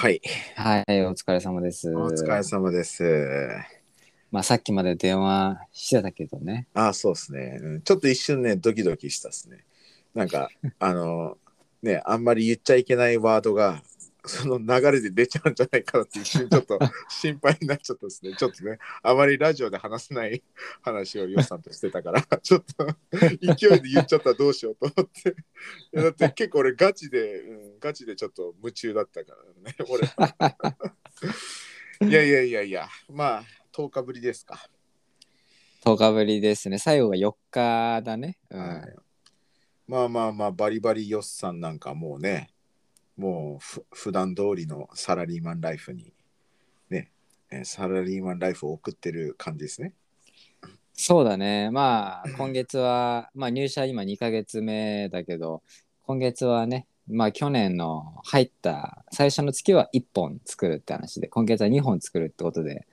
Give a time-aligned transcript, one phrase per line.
[0.00, 0.22] はい。
[0.56, 1.94] はい、お疲れ様です。
[1.94, 3.04] お疲れ様です。
[4.30, 6.68] まあ、さっきまで電話してたけどね。
[6.72, 7.58] あ、そうですね。
[7.60, 9.58] うんちょっと一瞬ね、ドキドキしたっすね。
[10.14, 10.48] なんか、
[10.80, 11.36] あの、
[11.82, 13.82] ね、あんまり言っちゃいけないワードが、
[14.24, 16.78] その流れで出ちゃうんじゃないかなって一瞬ちょっと
[17.08, 18.34] 心配になっちゃったですね。
[18.36, 20.42] ちょっとね、あまりラジオで話せない
[20.82, 25.30] 話をヨウさんとしてたから、ちょっと勢いで言っちゃったらどうしようと思って。
[25.30, 25.34] い
[25.92, 30.06] やだって結構俺ガチで、うん、ガチでちょっと夢中だったからね、俺。
[32.08, 34.68] いやいやいやいや、まあ、10日ぶりですか。
[35.84, 36.78] 10日ぶりですね。
[36.78, 38.38] 最後が4日だね。
[38.50, 38.60] うん。
[38.60, 38.96] はい、
[39.86, 42.50] まあまあまあバリバリヨッさんなんかもうね
[43.20, 46.12] もうふ普段通りのサラリーマンライフに
[46.88, 47.10] ね
[47.64, 49.92] サラリーマンライフを送ってる感じですね
[51.02, 51.70] そうだね。
[51.70, 55.62] まあ、今月は、まあ、入社今2ヶ月目だけど、
[56.02, 62.86] 今月はね、まあ、去年の入った最初の月は1本作るって話で、今月は2本作るってことで、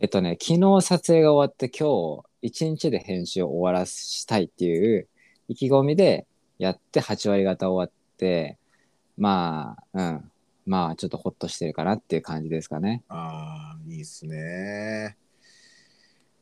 [0.00, 1.88] えっとね、昨日撮影が終わって、今
[2.42, 5.06] 日1日で編集を終わらしたいっていう
[5.46, 6.26] 意気込みで
[6.58, 8.58] やって8割方終わって、
[9.16, 10.30] まあ、うん。
[10.66, 13.04] まあ、ちょっとほっとしてるかなっていう感じですかね。
[13.08, 15.16] ああいいっすね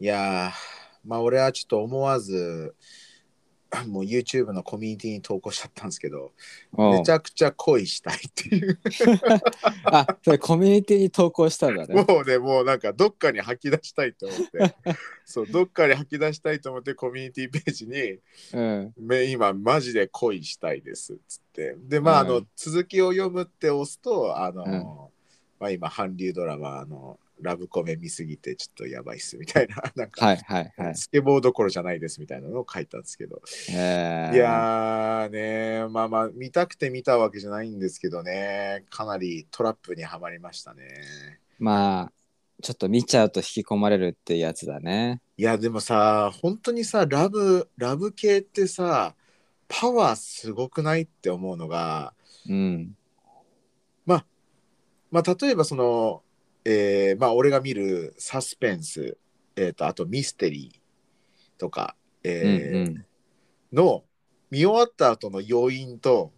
[0.01, 0.51] いや
[1.05, 2.75] まあ俺はちょっと思わず
[3.89, 6.33] もう YouTube のコミュニティに投稿しちゃったんですけど
[6.77, 8.79] めちゃくちゃ恋したいっていう
[9.85, 11.95] あ、それコミュニティに投稿したんだね。
[11.95, 14.75] もうね、もうなんかどっかに吐き出したいと思って、
[15.25, 18.19] そう、どっかに吐き出したいと思ってコミュニティページに、
[18.53, 18.95] うん。
[18.97, 21.77] め今マジで恋したいですっつって。
[21.79, 25.15] で、まあ、あの、うん続きを読むって押すと、あの、うん
[25.59, 30.97] まあ今、韓流ドラマ、あの、ラブコメ見すぎてちょっとやばいっすみたいな、 なんか、はいはいはい。
[30.97, 42.13] スケボーどころじゃないですみたいなのを書いたんですけど、えー、いやーねまあまあ見たくて見たわけじゃないんですけどねかなりトラップにはまりましたねまあ、
[42.63, 45.21] ちょっと見ちゃうと引き込まれるってやつだね。
[45.37, 49.15] いやでもさ本当にさラブラブ系ってさ
[49.69, 52.13] パワーすごくないって思うのが
[52.49, 52.97] うん。
[55.15, 56.24] まあ例えばその
[56.65, 59.17] えーまあ俺が見るサスペンス
[59.57, 63.07] えー、とあとミステリーとか、うんえーうん。
[63.73, 64.05] の
[64.51, 66.33] 見終わった後の余韻と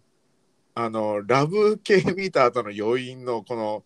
[0.75, 3.83] あのラブ系見た後の余韻のこの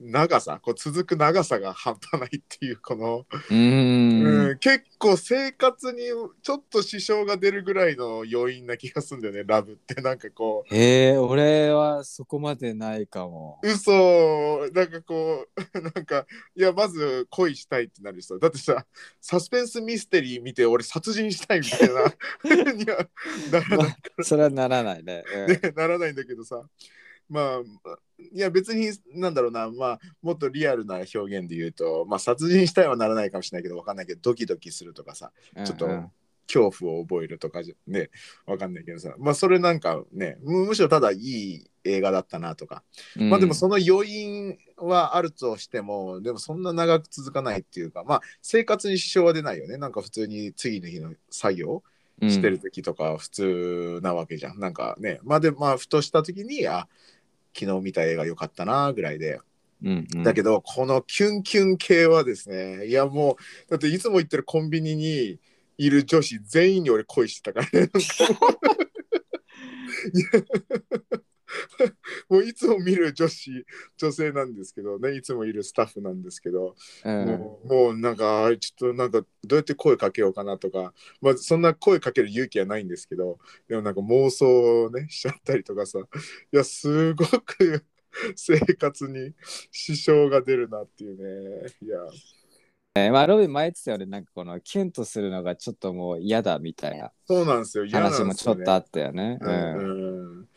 [0.00, 4.48] 長さこう続く長さが半端ないっていうこの、うーん。
[4.48, 6.00] うん結構生活に
[6.42, 13.58] ちょっと支障が出るぐらいの余韻な気がするんだよねラブってなんかこへえ、俺はそこまでないかも。
[13.62, 18.86] う嘘なんかこう なんかいやまず恋したいってなる人だってさ
[19.20, 23.08] サスペンスミステリー見て俺殺人したいみたいなには
[23.50, 25.24] ならないそれはならないね。
[25.34, 26.62] うんね、ならないんだけどさ
[27.28, 27.96] まあ
[28.32, 29.70] いや別になんだろうな。
[29.70, 35.32] まあもっとリアルな表現で言うとまあ殺人したいはならないかもしれないけどわかんないけどドキドキするとかさ
[35.64, 36.10] ちょっとうんうん
[36.46, 38.10] 恐怖を覚えるとかじゃね
[38.46, 39.14] わかんないけどさ。
[39.18, 42.82] まあそれなんかねむむしろただいい映画だったなとか、
[43.16, 49.78] まあでもその余韻はあるとしてもでもそんな長く続かないっていうかまあ生活に支障は出ないよね。
[49.78, 51.82] なんか普通に次の日の作業
[52.22, 52.30] うん。
[52.30, 54.60] してる時とか普通なわけじゃん。
[54.60, 56.86] なんかね、まあで、まあ、ふとした時に、あ、
[57.58, 59.40] 昨日見た映画良かったなぐらいで。
[59.82, 63.36] うんうんだけど、このキュンキュン系はですね、いやも
[63.68, 65.38] う、だっていつも行ってるコンビニに
[65.76, 67.90] いる女子全員に俺恋してたからね。
[72.28, 76.74] もういつも見る女子、女性なんですけどね、いつもいるスタッフなんですけど、
[77.04, 77.26] うん。
[77.26, 86.02] もうもうなんかちょっとなんかどうやって声かけようかなとか、まあ、そんな声かける勇気はないんですけどでもなんか妄想をねしちゃったりとかさい
[86.56, 87.84] やすごく
[88.36, 89.32] 生活に
[89.70, 91.66] 支障が出るなっていうね。
[91.82, 91.98] いや。
[92.96, 97.84] えーまあ、ロビン前言ってたよね、なんかこのキュンとするのがちょっともう嫌だみたいなそうなんですよ。
[97.84, 99.36] 嫌話もちょっとあったよね。
[99.40, 100.48] ううんんうん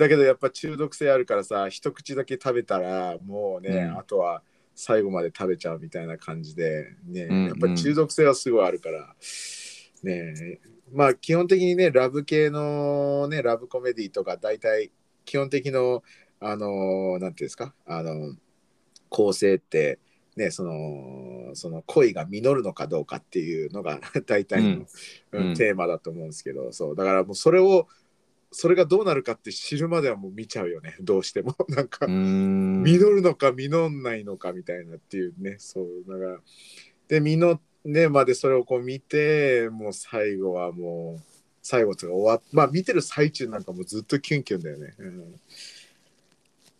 [0.00, 3.98] だけどやっぱ中毒性あるからさ一口だけ食べたらもうね、うん。
[3.98, 4.42] あとは
[4.74, 7.46] 最後まで食べちゃうみたいな感じでね、うんうん。
[7.48, 9.14] やっぱり中毒性はすごいあるから
[10.02, 10.58] ね
[10.90, 14.90] まあ基本的にねラブ系のねラブコメディとか大体
[15.26, 16.02] 基本的の
[16.40, 18.34] あのなんていうんですかあの
[19.10, 19.98] 構成って
[20.34, 24.68] ねそのその恋が実るのかどうかっていうのが大体の、
[25.32, 25.54] うんうん。
[25.54, 27.86] テーマだと思うんですけどそうだからもうそれを
[28.52, 30.96] それがどうなるかって知るまではもう見ちゃうよね。
[31.02, 31.56] どうしても。
[31.68, 35.56] なんか、実るのか実んないのかみたいなっていうね。
[35.58, 36.40] そうだから
[37.08, 41.22] で実ねまでそれをこう見てもう最後はもう
[41.62, 45.40] 最後とか終わっまあ見てる最中なんかもうずっとキュンキュンだよね、うん。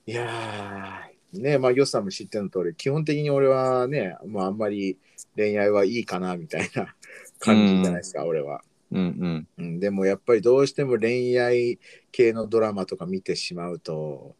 [0.07, 4.99] いやー、ねまあ、ヨスさんも知っての通り、基本的に俺はね、まあ、あんまり
[5.37, 6.95] 恋愛はいいかなみたいな
[7.39, 8.63] 感じじゃないですか、俺は。
[8.93, 9.49] うんうん。
[9.59, 11.79] うん、でもやっぱりどうしても恋愛
[12.13, 14.37] 系のドラマとか見てしまうと、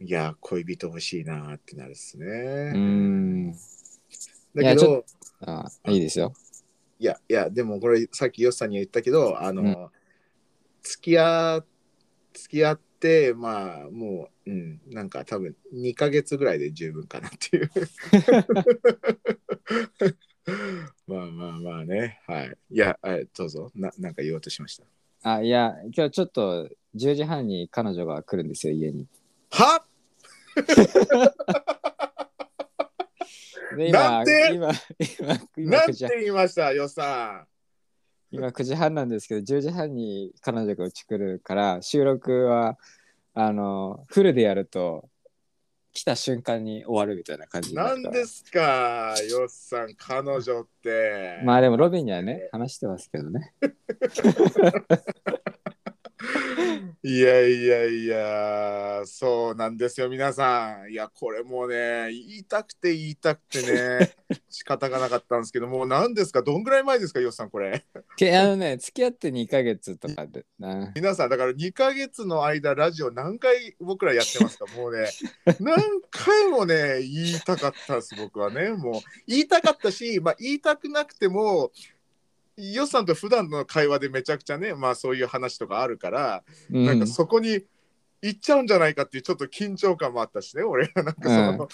[0.00, 2.72] いや、恋人欲しいなってなるっすね。
[2.74, 3.52] うん。
[3.52, 3.58] だ
[4.62, 5.04] けど、
[5.40, 6.32] あいいですよ。
[6.98, 9.88] いや、いや、でもこれさっきヨスさんには言ったけど、あの、うん
[10.82, 11.64] 付き合、
[12.34, 17.70] 付き合って、まあ、もう、うん、なんか多分2ヶ月ぐらいで十分かなっていう。
[21.06, 22.56] まあまあまあね、はい。
[22.70, 24.76] いや、はいどうぞ、ななんか言おうとしまし
[25.22, 25.34] た？
[25.34, 29.06] あ、いや、今日ちょっと10時半に彼女が来るんですよ、家に。
[29.50, 29.84] は？
[33.76, 37.46] で、なんて今、今、今、なん9 時て言いました、ヨスさ
[38.30, 42.78] 今9時半なんですけど、10時半に彼女がうち来るから、収録は、
[43.34, 45.08] あの、フルでやると、
[45.92, 51.40] 来た瞬間に終わるみたいな感じなんですか、ヨスさん、彼女って。
[51.44, 53.52] まあでもロビンにはね、話してますけどね。
[57.02, 60.90] いやいやいや、そうなんですよ、皆さん。
[60.90, 64.14] いや、これもうね、言いたくて言いたくてね、
[64.48, 67.84] 仕方がなかったんですけど、もう何ですか、どんぐらい前ですか、ヨスさん、これ。
[68.16, 75.08] けあのね、付き合って2ヶ月とかで、な皆さん、だから2ヶ月の間、ラジオ何回僕らやってますか、もうね、
[75.60, 75.76] 何
[76.10, 78.70] 回もね、言いたかったです、僕はね。
[78.70, 81.72] もう、言いたかったし、まあ、言いたくなくても、
[82.56, 86.86] ヨスさんと普段の会話でめちゃくちゃね、まあそういう話とかあるから、うん。
[86.86, 87.64] なんかそこに
[88.22, 91.68] 行っちゃうんじゃないかっていうちょっと緊張感もあったしね、俺はなんかその、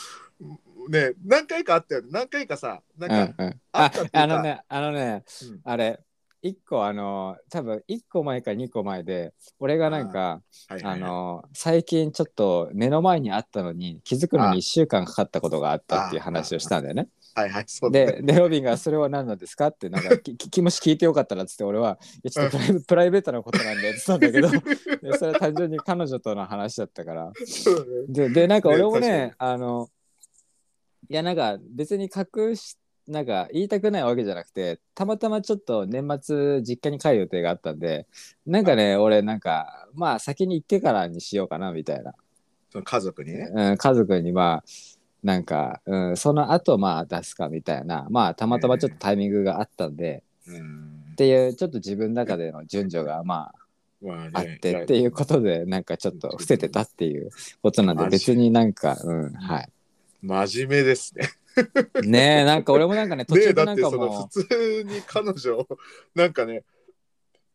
[0.88, 4.22] ね、何回かあったよね、何回かさ、なんか、うんうん、ああったっていうか。
[4.22, 5.60] あのね、あのね、うん。
[5.64, 6.00] あれ、
[6.42, 11.10] 1個、あの、多分1個前か2個前で、俺がなんか、あはいはいはい。
[11.10, 17.08] の、最近ちょっと目の前にあったのに気づくのに1週間かかったことがあったっていう話をしたんだよね。
[17.38, 19.69] はいはい、そうだねで、でロビンがそれは何なんですか？
[19.69, 24.50] って、なんか、き きもし聞いてよかったらっつって、俺は、いやちょっとプライベプライベートなことなんでって言ったんだけど、
[25.12, 27.32] でそれは単純に彼女との話だったから。
[27.46, 29.88] そうだねで、でなんか俺もね確ね、あの、
[31.08, 32.76] いや、なんか別に隠し、
[33.06, 38.06] なんか言いたくないわけじゃなくて、たまたまちょっと年末実家に帰る予定があったんで、
[38.46, 42.12] なんかね、俺なんか、まあ先に行ってからにしようかなみたいな。
[42.70, 43.50] その家族にね。
[43.55, 44.64] うん、家族にまあ、
[45.23, 50.99] なんか、うん、その後まあ出すかみたいな、まあたまたまちょっとタイミングがあったんで、うん。
[51.12, 53.50] っていうちょっと自分の中での順序がま
[54.00, 57.31] まあねああってっていうことでなんかちょっと伏せてたっていう
[57.61, 59.69] ことなんで別になんかうんはい。
[60.23, 61.29] 真面目ですね。
[62.05, 65.67] ねえなんか俺もなんかね途ね中でなんかも普通に彼女を
[66.15, 66.62] なんかね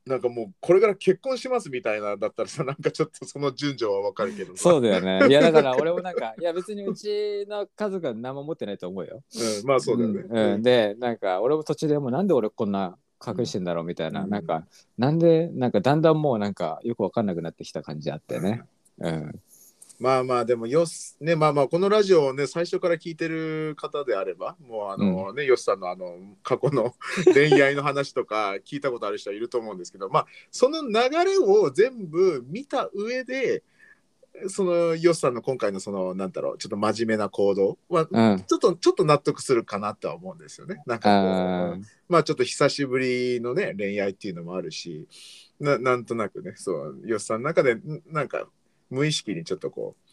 [0.05, 5.27] なんかもうこれから結婚しますみたいなだったらさなんかちょっとその順序はわかるけどそうだよね。
[5.29, 9.23] いやだから俺もなんかいや別にうちの家族は何も持ってないと思うよ。
[9.33, 10.25] うん、まあそうだよね。
[10.29, 10.61] うんうん。
[10.61, 14.29] でなんか俺も途中でもうなんで俺こんな隠してんだろうみたいな、うん。
[14.29, 14.67] なんか
[14.97, 18.61] なんでなんかだんだんもうなんかよくわかんなくなってきた感じあってね。
[18.99, 19.39] うん
[19.99, 26.93] まあまあでもよすねまあまあこのラジオをね最初から聞いてる方であればもうあの、ねよしさんのあの過去の
[27.33, 30.93] 恋愛の話とか 聞いたことある人はいると思うんですけどまあその流
[31.23, 33.63] れを全部見た上で
[34.47, 38.43] そのよしさんの今回のそのなんだろうちょっと真面目な行動は、うん。
[38.47, 40.81] ちょっとちょっと納得するかなとは思うんですよね。
[40.87, 45.07] なんかこまあちょっと久しぶりのね恋愛っていうのもあるし
[45.59, 48.47] ななんとなくねそうよしさんの中でんなんか
[48.93, 50.03] 無意識にちょっとこう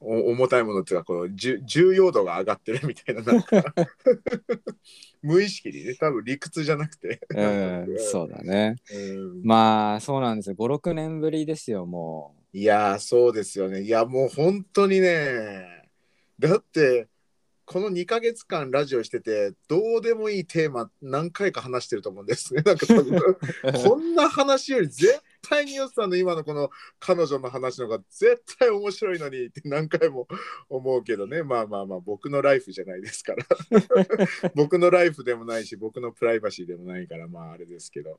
[0.00, 3.62] お重たいものっていうかこう重要度が上がってるみたいななんか。
[5.22, 8.76] 無意識にね多分理屈じゃなくて、ーうん そうだね。
[8.92, 9.42] うん。
[9.42, 10.56] まあそうなんですよ。
[10.56, 13.82] 56年ぶりですよもいやーそうですよね。
[13.82, 15.88] いやもう本当にね
[16.38, 17.08] だって
[17.64, 22.62] この2ヶ月間ラジオしててどうでもいいテーマ何回か話してると思うんですね。
[22.62, 22.86] なんか
[23.84, 30.26] こんな話より絶対によっさんの今のこの彼女の話の方が絶対面白いのにって何回も
[30.68, 31.42] 思うけどね。
[31.42, 33.44] まあまあまあ僕のライフじゃないですから。
[34.54, 38.18] 僕のライフでもないし僕のプライバシーでもないからまああれですけど。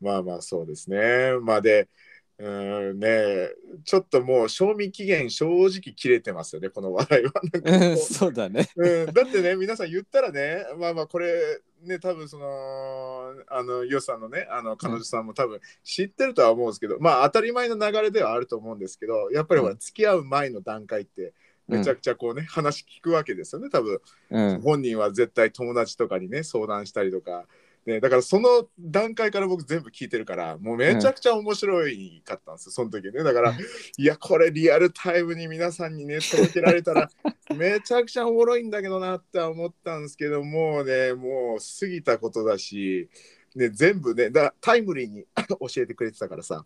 [0.00, 1.38] まあまあそうですね。
[1.40, 1.88] まあで
[2.38, 3.50] うーんね
[3.84, 7.32] ちょっともう賞味期限正直切れてますよねこの話題は。
[7.98, 8.68] そうだね。
[8.76, 21.32] うん、だってね皆さん言ったらねまあまあこれね多分そのあのヨウさんのねあの彼女さんも多分知ってるとは思うんですけど、まあ当たり前の流れではあると思うんですけどやっぱりほら付き合う前の段階って
[21.68, 24.00] めちゃくちゃこうね、話聞くわけですよね多分。
[24.30, 24.60] うん。
[24.62, 27.44] 本人は絶対友達とかにね相談したりとか
[27.88, 33.24] ね、だからその段階から僕全部聞いてるからもうめちゃくちゃ面白いかったんですよ、その時ね。
[33.24, 33.56] だから
[33.96, 37.10] いやこれリアルタイムに皆さんにね届けられたら
[37.56, 43.08] めちゃくちゃおもろいんだけどなって思ったんですけどもうねもう過ぎたことだし
[43.54, 46.64] ね、全部ねだタイムリーに 教えてくれてたからさ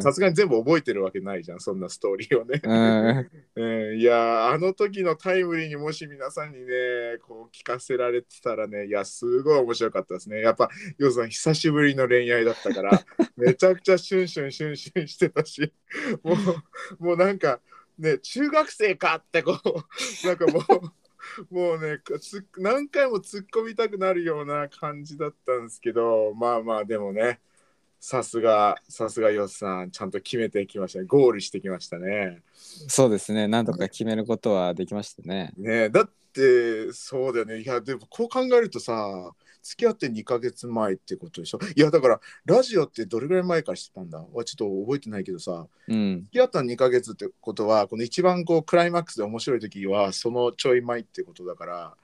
[0.00, 2.60] さすがに全部覚えてるわけないじゃんそんなストーリーをね、
[3.56, 3.62] うん。
[3.90, 10.40] うん、いやあの時のタイムリーにもし皆さんにねこう聞かせられてたらねいやすごい面白かったですね。
[10.40, 13.04] やっぱヨウさん久しぶりの恋愛だったから
[13.36, 15.72] めちゃくちゃシュンシュンシュンシュンしてたし
[16.22, 16.34] も
[17.00, 17.60] うもうなんか
[17.98, 20.62] ね中学生かってこうなんかもう
[21.50, 27.40] もうねつ何回も突っ込みたくなるような感じだったんですけどまあまあでもね
[28.00, 32.42] さすがさすがヨスさんちゃんと決めてきましたねゴールしてきましたね。
[32.54, 35.52] そうですねなんとか決めることはできましたね。
[35.58, 39.32] ねだってそうだよねいやでもこう考えるとさ
[39.62, 41.58] 付き合って2ヶ月前ってことでしょ？
[41.76, 44.18] いやだからラジオってどれぐらい前からしてたんだ？
[44.32, 45.66] わちょっと覚えてないけどさ。
[45.88, 51.94] うん、付き合った2ヶ月ってことはこの一番こうクライマックスで面白い時はそのちょい前ってことだから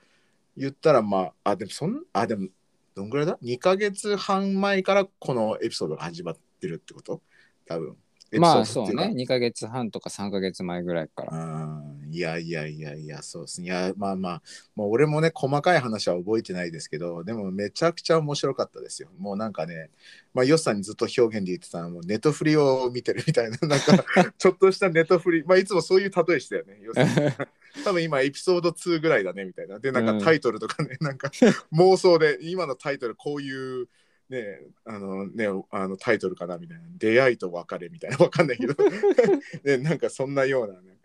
[0.56, 2.48] 言ったらまああでもそんあでも
[2.94, 7.22] どんぐらいだ ?2 ヶ月半前からこのエピソードが始まってるってこと？
[7.66, 7.96] 多分。
[8.32, 9.12] まあそうね。
[9.14, 11.32] 2ヶ月半とか3ヶ月前ぐらいから。
[11.32, 12.10] うん。
[12.12, 13.66] いやいやいやいやそうですね。
[13.66, 14.42] いやまあまあ
[14.74, 19.08] もう俺もね細かい話は覚えてないですけどでもめちゃくちゃ面白かったですよ。
[19.18, 19.90] もうなんかね
[20.34, 27.48] まあヨッさんにずっと表現で言ってたのはもうネトフリを見てるみたいな なんかちょっとしたネトフリまあいつもそういう例えしたよねヨッさん
[27.84, 29.78] 多分今エピソード2ぐらいだねみたいな。
[29.78, 31.28] でなんかタイトルとかね、なんか
[31.72, 33.88] 妄想で今のタイトルこういう
[34.28, 36.84] ねあのねあのタイトルかなみたいな。
[36.98, 38.16] 出会いと別れみたいな。
[38.18, 38.74] わかんないけど。
[39.64, 40.96] ねなんかそんなようなね。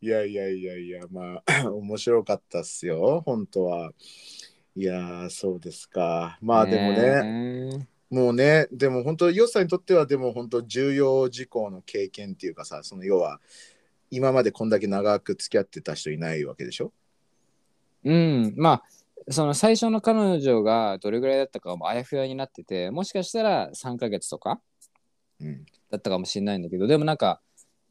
[0.00, 3.22] いやいやいやいやまあ 面白かったっすよ。
[3.26, 3.92] 本当は。
[4.76, 6.38] いやーそうですか。
[6.40, 7.68] まあでもね。
[7.72, 13.38] ねもうねでも本当ヨッさんにとってはでも本当重要事項の経験っていうかさその要は
[14.10, 16.90] 今までこんだけ長く付き合ってた人いないわけでしょ？
[18.04, 18.54] うん。
[18.56, 18.82] まあ
[19.30, 24.60] その最初の彼女がどれぐらいだったかもあやふやになっててもしかしたら3ヶ月とか
[25.40, 27.40] うんだったかもしれないんだけどでもなんか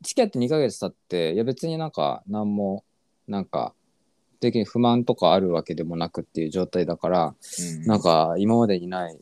[0.01, 2.83] 付き合って2ヶ月経っていや別になんか何も
[3.27, 3.73] なんか
[4.39, 7.35] 的に不満とかあるわけでもなくっていう状態だから、
[7.85, 9.17] なんか今までにない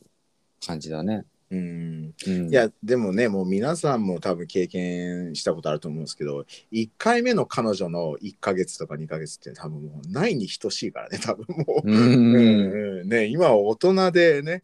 [0.65, 1.25] 感じだね。
[1.52, 2.14] うん。
[2.28, 12.36] うん、いやでもねもう皆さんも多分経験したことあると思うんですけど1回目の彼女の1ヶ月とか2ヶ月って多分もうないに等しいからね多分もう、うん。
[12.36, 13.10] うんうん。
[13.10, 14.64] ね、今は大人でね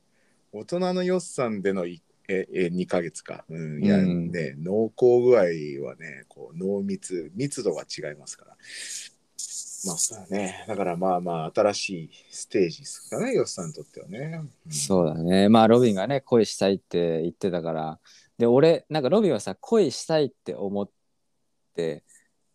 [0.52, 4.32] 大人のよっさんでのいええ2ヶ月か、うん、いやうん。
[4.32, 8.58] ね濃厚具合はねこう濃密密度が違いますから
[9.86, 10.66] まあそうね。
[10.68, 14.72] だからまあまあ新しいステージですかねよっさんにとってはね、うん。
[14.72, 15.50] そうだね。
[15.50, 18.00] まあロビンがね恋したいって言ってたから。
[18.38, 20.90] で俺なんかロビンはさ恋したいって思っ
[21.76, 22.04] て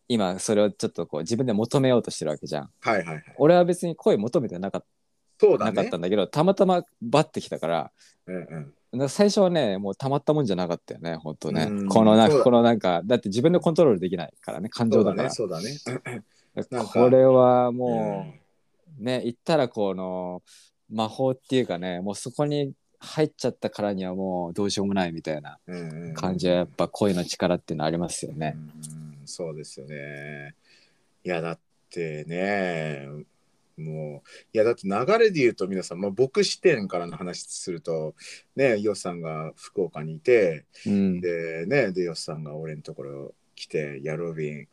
[0.09, 2.71] 今それをちょっとこう自分で求めようとしてるわけじゃん。
[2.81, 3.25] はいはいはい。
[3.39, 4.85] 俺は別に恋求めてなかっ
[5.39, 5.73] そうだね。
[5.73, 7.91] なかったんだけどたまたまバッてきたから
[8.27, 9.09] うんうん。
[9.09, 11.65] 最初はねもうたまったもんじゃなかったよね本当ね。
[11.71, 12.45] うんこのなんそうだ。
[12.45, 15.29] かこのなんかだって自分でコントロールできないからね感そうだ情だから。
[15.29, 16.23] ねそうだねなんか
[16.93, 18.27] これはうんも
[19.01, 20.43] うね言ったらこの
[20.91, 28.57] 魔法っていうかねもうそこに入っちゃったからにはもうどうしようもないみたいなうんうん感じはやっぱ恋の力っていうのありますよね。
[28.91, 30.55] うんそうですよね。
[31.25, 31.59] いやだっ
[31.91, 33.09] てね
[33.77, 38.15] もういやだって流れで言うと皆さん、まあ、僕視点からの話すると
[38.55, 44.69] ねヨシさんが福岡にいてうん、でねでヨシさんが俺のところ来て「やロビン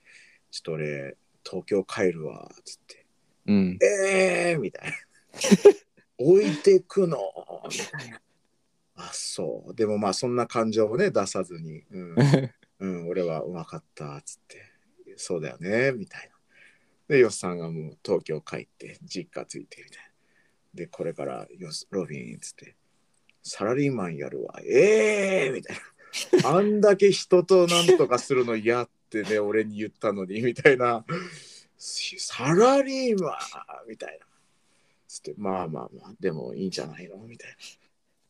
[0.52, 3.06] ちょっと俺東京帰るわ」つって
[3.48, 4.98] うん「えー!」みたいな
[6.18, 7.18] 「置いてくの?」
[7.70, 8.22] みたいな。
[8.96, 12.16] あそうでもまあそんな感情をね出さずに、うん、
[12.84, 14.58] うん、俺はうまかったっつって、
[15.16, 16.36] そうだよね、みたいな。
[17.08, 20.10] で、ヨスさんがもう東京帰って、実家ついてみたいな。
[20.74, 22.76] で、これからヨスロビンっつって、
[23.42, 25.78] サラリーマンやるわ、ええー、みたい
[26.44, 26.50] な。
[26.58, 31.06] あんだけ人となんとかするの嫌ってね、俺に言ったのに、みたいな。
[31.78, 33.36] サラリーマン
[33.90, 34.26] みたいな。
[35.08, 37.52] つって、まあまあまあ、でもいいんじゃないのみたい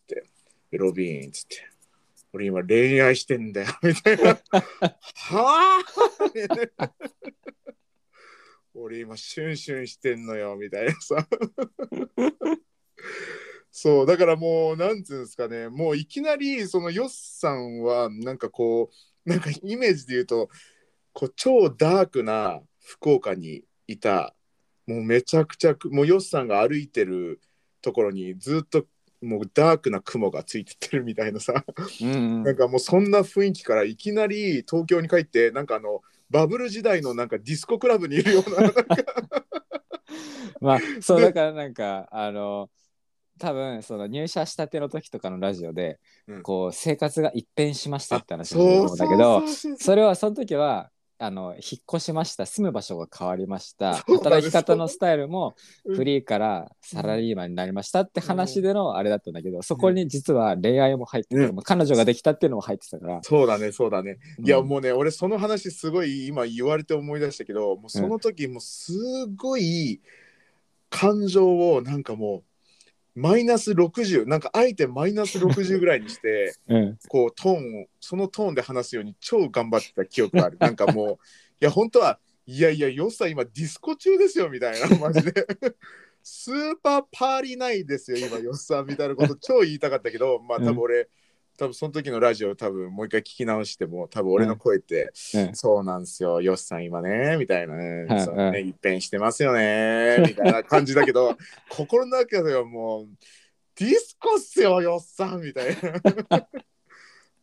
[0.10, 0.16] な。
[0.72, 1.70] で、ロビンっつって。
[2.34, 4.40] 俺今恋愛してんだよみたいな。
[5.16, 5.84] は
[6.78, 6.92] あ？
[8.74, 11.28] 俺今シュンシュンしてんのよみたいなさ。
[13.76, 18.92] そうだからもうなんつうんですかねもういきなりそのヨッさんはなんかこ
[19.26, 20.50] うなんかイメージで言うと
[21.14, 24.36] こう超ダークな福岡にいた。
[24.86, 27.40] もうめちゃくちゃもうヨッさんが歩いてる
[27.82, 28.86] ところにずっと
[29.22, 31.64] もうダークな雲がついてってるみたいなさ、
[32.02, 38.62] うんなんかもうそんな雰囲気からいきなり東京に帰ってなんかあのバブル時代のなんかディスコクラブにいるような。
[38.62, 38.84] なんか
[40.60, 42.70] まあそうでだからなんかあの
[43.40, 46.44] 多分その入社したての時とかのラジオで、うん。
[46.44, 50.92] こう生活が一変しましたって話をすると思うんだけどそれはその時は
[51.24, 52.46] あの引っ越しました。
[52.46, 53.96] 住む場所が変わりました。
[53.96, 55.96] 働き方のスタイルもうん。
[55.96, 61.56] フリーからサラリーマンになりましたって話でのあれだったんだけど、そこに実は恋愛も入ってて、うん。
[61.64, 64.18] 彼女ができたっていうのも入ってたから、そうだねそうだね。
[64.44, 68.94] いやうんもうね俺その話すごい今言われて思い出したけどもうその時もうす
[69.38, 70.02] ごい
[70.90, 72.44] 感情をなんかもう
[73.16, 77.00] マイナス60なんかあえてマイナス60ぐらいにして うん。
[77.08, 80.58] こうトーンをそのトーンで話すように超頑張ってた記憶がある。
[80.60, 81.18] なんかもう
[81.62, 84.98] いや本当はいやいやよっさん今ディスコ中ですよみたいな。
[84.98, 85.48] マジで。
[86.26, 91.10] スーパーパーリーナイですよ今よっさんみたいなこと超言いたかったけどまあ多分俺、
[91.58, 95.56] 多分その時のラジオ多分もう一回聞き直しても多分俺の声って、うん。
[95.56, 96.42] そうなんですよ。
[96.42, 98.62] よっさん今ねみたいなね,、うんね。
[98.62, 101.38] 一変してますよねみたいな感じだけど
[101.70, 103.08] 心の中ではもう
[103.76, 105.76] ディスコっすよよっさんみたい
[106.30, 106.48] な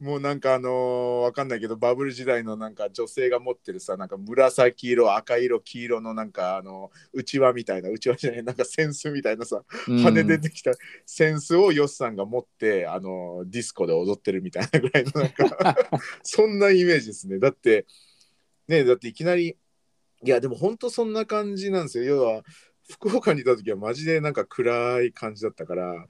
[0.00, 10.72] もうなんかあのーわかんないけどバブル時代のなんか女性が持ってるさなんか紫色赤色黄色のなんかあのうちわみたいなうちわじゃないなんかセンスみたいなさ羽出てきた
[11.04, 15.76] センスをヨスさんが持ってあのディスコで踊ってるみたいなぐらいのなんか
[16.24, 17.38] そんなイメージですね。
[17.38, 17.86] だって
[18.68, 19.58] ねだっていきなり
[20.22, 22.04] いやでも本当そんな感じなんですよ。
[22.04, 22.42] 要は
[22.88, 26.08] 福岡にいた時はマジでなんか暗い感じだったから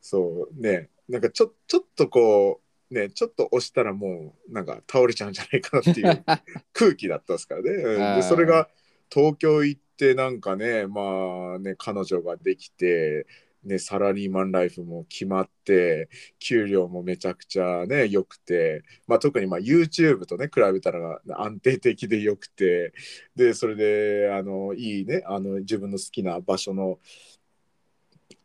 [0.00, 2.63] そうねなんかちょちょっとこう
[2.94, 6.24] ねちょっと押したらもうなんか倒れちゃうんじゃないかなっていう
[6.72, 8.16] 空気だったですからね。
[8.16, 8.68] でそれが
[9.10, 13.26] 東京行ってなんかねまあね彼女ができて、
[13.62, 16.08] ね、サラリーマンライフも決まって
[16.38, 22.92] 給料もめちゃくちゃね良くて、まあ、特にまあ YouTube とね比べたら安定的で良くて
[23.36, 26.98] でそれであのいいねあの自分の好きな場所の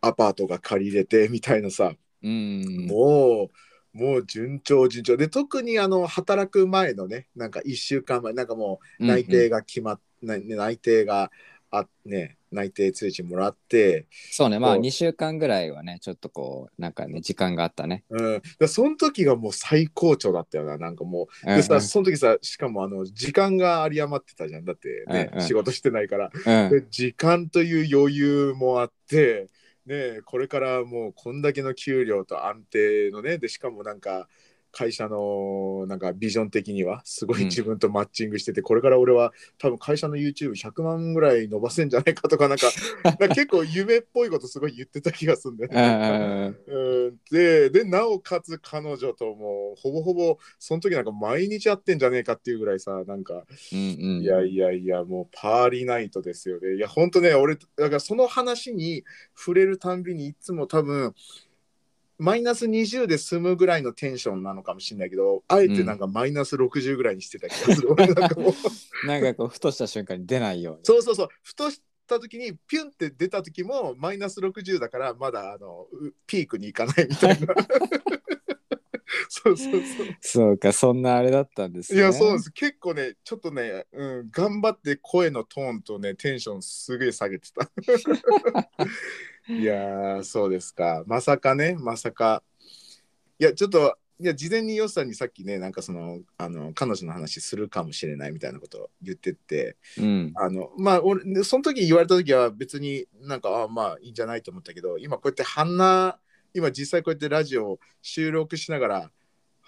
[0.01, 2.88] アパートが借りれてみたいなさ、うん。
[2.88, 3.49] もう、
[3.93, 5.17] もう順調順調。
[5.17, 11.32] で特にあの働く前のねなんか1週間前なんかもう内定が決まっ、な内定が
[11.71, 14.82] あね内定通知もらって、そうねまあそう。
[14.82, 18.04] 2週間ぐらいはねちょっとこうなんかね時間があったね。
[18.10, 21.45] うん、だその時がもう最高潮だったよななんかもう。
[21.45, 21.82] でさ、うん。
[21.82, 24.65] うんその時さしかもあの時間が有り余ってたじゃん。
[24.65, 25.47] だってね、うんうん。
[25.47, 26.32] 仕事してないから。
[26.34, 26.69] うん。
[26.71, 29.47] で時間という余裕もあって、
[29.85, 34.27] ね、これからもうこんだけの給料と安定のねでしかもなんか
[34.71, 42.67] 会社のなんかビジョン的にはすごい自分とマッチングしてて、これから俺は多分会社の YouTube100 万ぐらい伸ばせんじゃないかとか なんか
[43.29, 46.55] 結構夢っぽいことすごい言ってた気がするんだよね。
[46.67, 46.79] う
[47.12, 53.82] ん、ででなおかつ彼女ともうほぼほぼその時なんか毎日会ってんじゃねえかっていうぐらいさなんかうんう
[54.19, 56.75] んいやいやいや、もうパーリーナイトですよね。
[56.75, 59.03] いや、本当ね、俺、だからその話に
[59.36, 61.13] 触れるたんびにいつも多分、
[62.19, 67.91] マイナス20で済むぐらいのテンションなのかもしれないけど、あえてなんかマイナス60ぐらいにしてた気がする。
[67.97, 70.82] 俺なんかもうなんかこうふとした瞬間に出ないように。
[70.84, 77.55] そうそうそう、ふとした時にピュンって出た時もマイナス60だから、まだあのうピークに行かないみたいな。
[79.29, 79.82] そうそうそう。
[80.19, 81.99] そうかそんなあれだったんですね。
[81.99, 82.51] いや、そうです。
[82.51, 87.69] 結構ね、ちょっとね、うん、頑張って声のトーンとね、テンションすげえ下げてた。
[89.49, 91.03] いやー、そうですか。
[91.07, 92.43] まさかね、まさか。
[93.39, 106.19] いや、ちょっと、いや、事前にヨッさんにさっきね、なんかその、あの、彼女の話するかもしれないみたいなことを言ってて、うんあの、まあ、俺、ねその時言われた時は別になんか、あまあ、いいんじゃないと思ったけど、今こうやって鼻、
[106.53, 109.12] 今実際こうやってラジオを収録しながら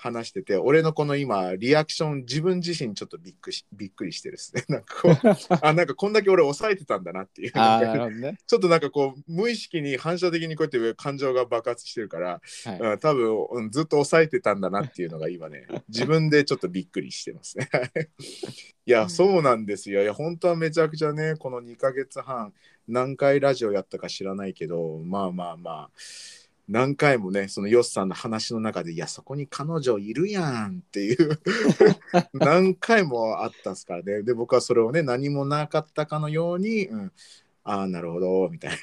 [0.01, 4.65] 話してて、俺のこの今、リアクション、自分自身ちょっとびっくりしびっくりしてですね。
[4.67, 5.13] なんかこう、
[5.61, 7.51] あ、なんかこんだけ俺抑えてたんだなっていう。
[8.19, 8.39] ね。
[8.47, 17.69] ちょっとなんかこう、無意識に反射的にこうやって感情が爆発してるから、はいうん、多分、うんずっと抑えてたんだなっていうのが今ね、 自分でちょっとびっくりしてますね。
[18.87, 20.01] いや、そうなんですよ。
[20.01, 22.53] いや、本当はめちゃくちゃね、この2ヶ月半、
[22.87, 25.89] 何回ラジオやったか知らないけど、まあまあまあ、
[26.67, 31.39] 何回もね、そのヨスさんの話の中で、いや、そこに彼女いるやんっていう、
[32.33, 34.23] 何回もあったっすからね。
[34.23, 37.11] で、僕はそれをね、何もなかったかのように、うん、
[37.63, 38.77] ああ、なるほど、みたいな。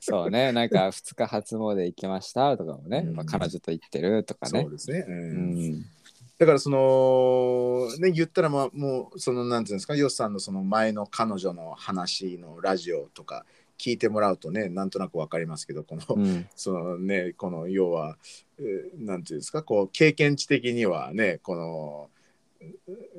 [0.00, 4.70] そうねなんか2日初詣行きましたとかもね、うんまあ、彼女と行ってるとかねそう。
[4.70, 5.04] ですね。
[5.08, 5.86] ううんん
[6.38, 13.46] だからそのね言ったらまあもうそのなんていうんですかヨスさんのその前の彼女の話のラジオとか
[13.78, 18.16] 聞いてもらうとねなんとなく分かりますけどこの、うんそのねこの要は、
[18.58, 22.10] えーなんていうんですかこう経験値的にはねこの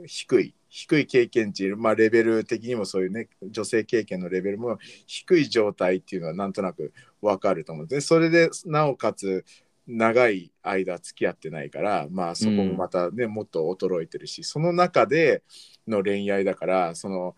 [0.01, 8.01] う低い低い経験値、まあ、レベル的にもそういうね女性経験のレベルも低い状態っていうのはなんとなく分かると思うんですね。
[8.01, 9.45] それでなおかつ
[9.87, 15.43] 長い間付き合ってないからまあそこもまたね、もっと衰えてるしその中で
[15.87, 17.35] の恋愛だからその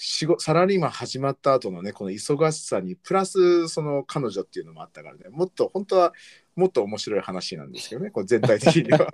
[0.00, 6.12] 仕事サラリーマン始まった後のねこの忙しさにプラスその彼女っていうのもあったからねもっと本当は
[6.54, 9.08] もっと面白い話なんですけどね これ全体的には、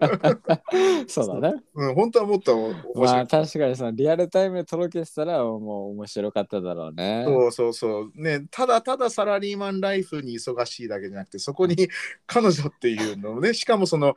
[1.09, 1.63] そうだね。
[1.75, 7.25] うん、本当はもっと面白い、まあ確かにそのリアルタイムで届けてたらもう面白かっただろうね。
[7.27, 11.89] そうそうそうねただただサラリーマンライフに忙しいだけじゃなくてそこに
[12.27, 14.15] 彼女っていうのをねしかもその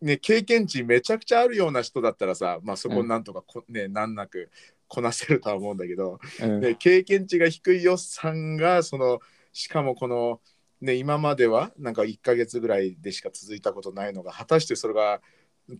[0.00, 4.50] ね経験値めちゃくちゃあるような人だったらさまあそこをなんとかこ、ね難なく
[4.92, 6.60] こなせるとは思うんだけど、うん。
[6.60, 9.20] で経験値が低いよっさんがその
[9.54, 10.40] しかもこの、
[10.82, 15.22] ね、今まではなんか1ヶ月ぐらいでしか続いたことないのが果たしてそれが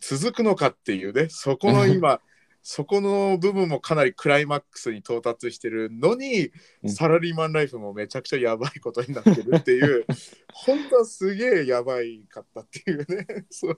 [0.01, 2.21] 続くのかっていうねそこの今
[2.63, 6.51] そこの部分もかなりクライマックスに到達してるのに、
[6.83, 6.91] うん。
[6.91, 10.07] サラリーマンライフもめちゃくちゃやばいことになってるっていう
[10.55, 13.27] 本当はすげえやばいかったっていうね。
[13.51, 13.77] そう。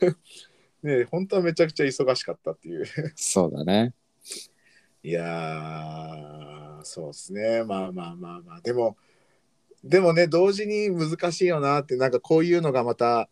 [0.82, 2.84] ね本当はめちゃくちゃ忙しかったっていう。
[3.14, 3.94] そうだね。
[5.06, 7.62] いやー、そうですね。
[7.62, 8.60] まあまあまあまあ。
[8.60, 8.96] でも、
[9.84, 13.28] でもね、同時に難しいよなって、なんかこういうのがまた、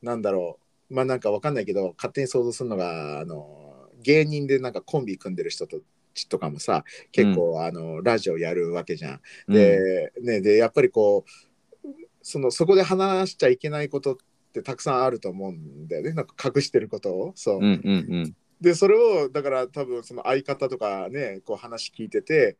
[0.00, 0.94] なんだろう。
[0.94, 5.80] まあなんかわかんないけど、勝手に想像するのが、あの、芸人でなんかコンビ組んでる人と
[6.28, 9.20] とかもさ、結構、あの、ラジオやるわけじゃん。
[9.52, 11.24] で、ね、で、やっぱりこ
[11.84, 11.88] う、
[12.22, 14.16] その、そこで話しちゃいけないことっ
[14.52, 16.12] てたくさんあると思うんだよね。
[16.12, 17.32] なんか隠してることを。
[17.34, 17.56] そう。
[17.56, 22.56] うんうんうんでそれをだから多分その相方とかねこう話聞いてて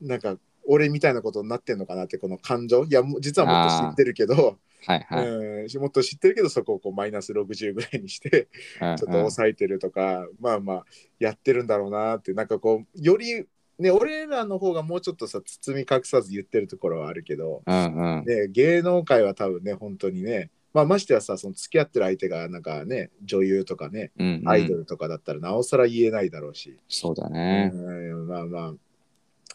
[0.00, 2.84] なんか俺みたいなことになってんのかなってこの感情？
[2.84, 5.28] いやもう実はもっと知ってるけど、はいはい。
[5.28, 8.48] うん、もっと知ってるけどそこをこうマイナス60ぐらいにして
[8.80, 8.96] うんうん。
[8.96, 10.84] ちょっと抑えてるとか、まあまあ
[11.18, 13.46] やってるんだろうなってなんかこうより
[13.78, 18.24] ね俺らの方がもうちょっとさ包み隠さず言ってるところはあるけど、うんうん。
[18.24, 24.48] ね、芸能界は多分ね本当にねまあましてはさその付き合ってる相手がなんかね女優とかねうんうん。
[24.48, 27.70] アイドルとかだったらなおさら言えないだろうし、そうだね。
[27.72, 28.28] うん。
[28.28, 28.72] まあまあ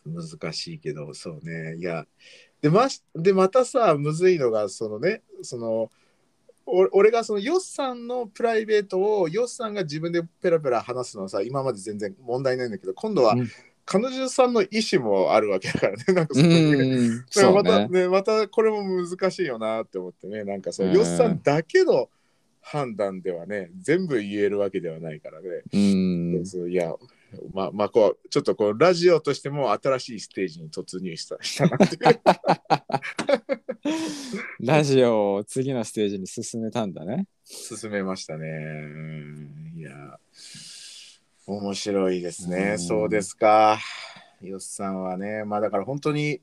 [0.06, 1.78] 難しいけどそうね。
[1.78, 2.06] いや
[2.62, 5.90] でましでまたさむずいのがそのねその
[6.66, 13.50] お俺がそのヨッさんのプライベートをヨッさんが自分でペラペラ話すのはさ今まで全然問題ないんだけど今度はうん
[13.88, 17.18] 彼女さんの意思もあるわけだからね なんかそうんこにねうん。
[17.20, 18.02] だからそうまたね。
[18.02, 22.10] ねまたこれも難しいよなって思ってねなんかそううんヨッさんだけの
[22.62, 26.46] 判断ではね全部言えるわけではないからねうん。
[26.46, 26.94] そういや、
[27.54, 32.02] まあまあこう、ちょっとこう、ラジオとしても新しいステージに突入したしたなっていう。
[34.66, 37.28] ラジオを次のステージに進めたんだね。
[37.44, 38.48] 進めましたね。
[38.48, 40.20] うん、いや、
[41.48, 42.72] 面白いですね。
[42.72, 43.80] うんそうですか。
[44.42, 46.42] よっさんはね、まあだから本当に、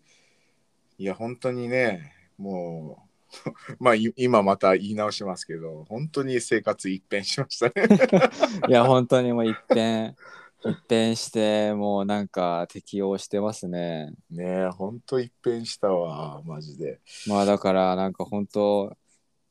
[0.99, 7.87] いや、本当にね、もう、 まあい今また言い直しますけど、本当に生活一変しましたね。
[8.67, 10.17] いや、本当にもう一変、
[10.65, 14.15] 一変して、もうなんか適応してますね。
[14.31, 17.01] ねえ、本当一変したわ、マジで。
[17.27, 18.97] まあだからなんか本当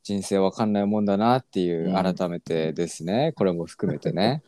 [0.01, 4.41] 人生わかんないもんだなっていううん改めてですね、これも含めてね。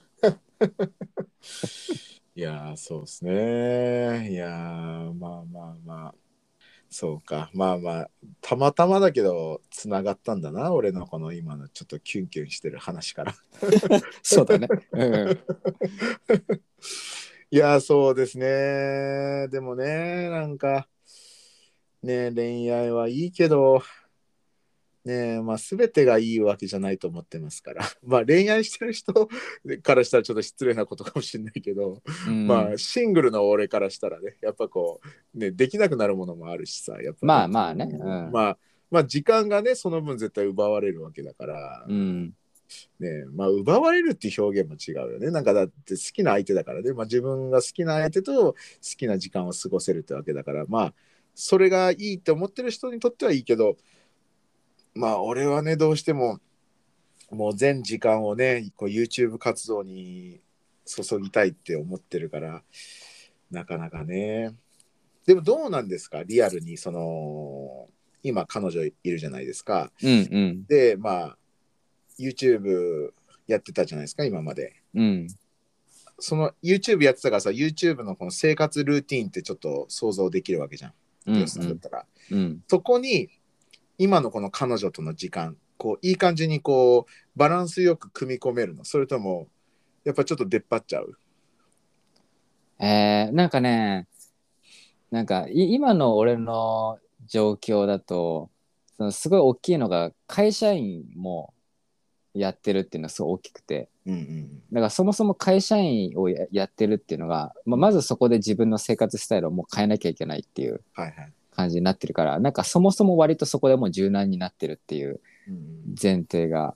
[2.35, 4.29] いやーそうですね。
[4.31, 6.15] いやーまあまあまあ。
[6.89, 7.49] そうか。
[7.53, 8.09] まあまあ、
[8.41, 10.71] たまたまだけど、つながったんだな。
[10.71, 13.35] 俺のこの今のちょっとキュンキュンしてる話から。
[14.23, 14.67] そうだね。
[14.93, 15.31] うん。
[17.51, 19.47] いやーそうですね。
[19.49, 20.87] でもね、なんか、
[22.01, 23.81] ね恋愛はいいけど、
[25.05, 27.85] ねまあ全てがいいわけじゃないと思ってますから。
[28.03, 29.29] まあ恋愛してる人
[29.83, 32.47] からしたらちょっと失礼なことかもしれないけど、うん。
[32.47, 34.99] まあシングルの俺からしたらねやっぱこ
[35.35, 37.87] うねできなくなるものもあるしさやっぱまあまあね。
[37.91, 37.99] うん。
[38.31, 38.57] まあ
[38.89, 42.33] まあ時間がねその分絶対奪われるわけだから、うん。
[42.99, 45.29] ねまあ奪われるっていう表現も違うよね。
[45.29, 50.65] なんかだって好きな相手だからね、まあ、自分が好きな相手と好きな時間を過ごせるってわけだから。
[50.67, 50.93] まあ
[51.35, 53.75] それがいいって思ってる人にとってはいいけど
[54.95, 56.39] まあ俺はねどうしても
[57.29, 60.39] もう全時間をねこう YouTube 活動に
[60.85, 62.61] 注ぎたいって思ってるから
[63.51, 64.55] なかなかね。
[65.25, 66.23] でもどうなんですか？
[66.23, 67.87] リアルにその
[68.23, 69.91] 今彼女いるじゃないですか。
[70.01, 70.65] うんうん。
[70.65, 71.37] でまあ
[72.19, 73.09] YouTube
[73.47, 74.75] やってたじゃないですか今まで。
[74.93, 75.27] うん。
[76.19, 80.93] その YouTube やってたからさ YouTube のこの生活ルーティンってちょっと想像できるわけじゃん。
[81.27, 82.63] うんよっさんだったら、うん。
[82.67, 83.29] そこに
[83.97, 88.85] 今のこの彼女との時間こういい感じにこうバランスよく組み込めるの。
[88.85, 89.47] それとも
[90.03, 91.17] やっぱちょっと出っ張っちゃう？
[92.79, 94.07] えー、なんかね
[95.11, 98.49] なんかい今の俺の状況だと
[98.97, 101.53] そのすごい大きいのが会社員も
[102.33, 103.89] やってるっていうのがすごい大きくて。
[104.05, 110.83] うんうんだからそもそも会社員をややってるっていうのが、まあ、まずそこで自分の生活スタイルをもう変えなきゃいけないっていう。
[110.93, 115.95] はいはい、感じになってるからなんかそもそも割とそこでもう柔軟になってるっていううんうん。
[116.01, 116.75] 前提が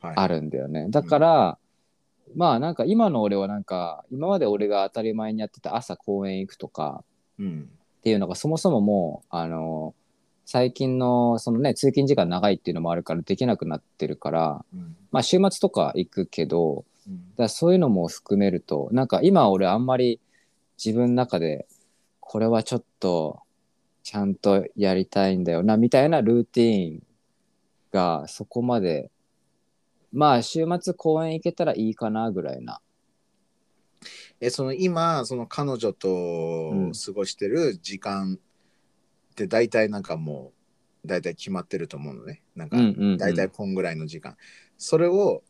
[0.00, 0.86] はい、あるんだよね。
[0.90, 1.58] だから、
[2.34, 7.04] まあなんか今の俺はなんか今まで俺が当たり前にやってた朝公園行くとか
[7.38, 9.94] うんっていうのがそもそももうあの
[10.44, 14.96] 最近のそのね通勤時間長いっていうのもあるからできなくなってるからうん。
[15.12, 17.34] まあ週末とか行くけどうん。
[17.36, 20.20] だそういうのも含めるとなんか今俺あんまり
[20.84, 21.66] 自分の中で
[22.20, 23.40] これはちょっと
[24.06, 27.02] ちゃんとやりたいんだよなみたいなルーティーン
[27.90, 29.10] がそこまで。
[30.12, 32.80] まあ週末公園行けたらいいかなぐらいな。
[34.40, 40.52] えその今その彼女とん過ごしてる時間って大体なんかも
[41.04, 42.42] う大体決まってると思うのね。
[42.54, 44.36] なんかうんうん、うん、大体こんぐらいの時間、
[44.78, 45.42] それを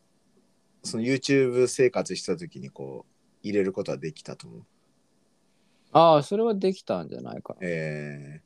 [0.83, 4.63] その YouTube 生活した時にこう入れることはできたと思う？
[5.93, 7.59] ああそれはできたんじゃないかな。
[7.61, 8.46] えー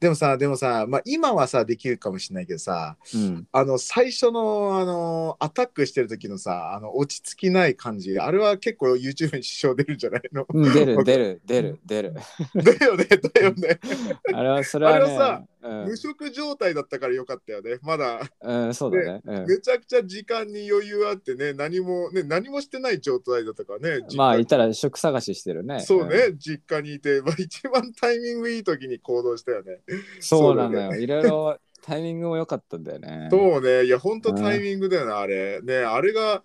[0.00, 3.46] でもさでもさ、まあ、今はさできるかもしれないけどさうん。
[3.52, 10.46] あの最初のあのアタックしてる時のさあの落ち着きない感じあれは結構 YouTube に支障出るんじゃないの？
[10.48, 12.14] うん出る出る出る出る。
[12.54, 13.80] だよねだよね。
[14.34, 15.84] あれはそれはねあれはさうん。
[15.86, 18.20] 無職状態だったからよかったよねまだ。
[18.40, 25.80] うん、そうだね、うん、めちゃくちゃ時間に余裕あってね何もね何もしてない状態だったからねまあいたら職探ししてるね。
[25.80, 29.80] そうね、実家にいて、まあ、一番タイミングいい時に行動したよね。
[30.20, 31.00] そうなのそうだよ。
[31.00, 33.28] いろいろタイミングも良かったんだよね。
[33.30, 35.60] そうね、いや、ほんとタイミングだよな、あれ。
[35.62, 36.42] ね、あれが、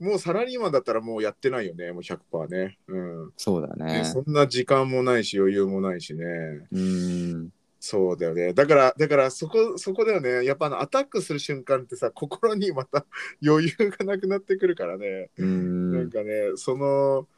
[0.00, 2.78] もうサラリーマンだったらもうやってないよね、もう100%ね。
[2.88, 3.32] うん。
[3.36, 4.04] そうだねね。
[4.04, 6.24] そんな時間もないし、余裕もないしね。
[6.72, 7.52] うん。
[7.80, 8.54] そうだよね。
[8.54, 10.44] だから、だからそこ、そこだよね。
[10.44, 13.04] やっぱあのアタックする瞬間ってさ、心にまた
[13.46, 15.30] 余裕がなくなってくるからね。
[15.36, 15.44] う
[15.90, 16.10] なんん。
[16.10, 17.28] かね、その、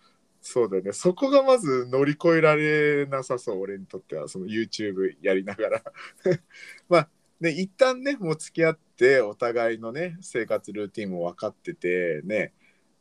[0.48, 0.92] そうだよね。
[0.92, 5.82] そこがまず乗り越えられなさそう、俺にとっては、その YouTube やりながら。
[6.88, 7.08] まあ、
[7.40, 12.52] ね、一旦ね、もう付き合って、お互いのね、生活ルーティンも分かってて、ね、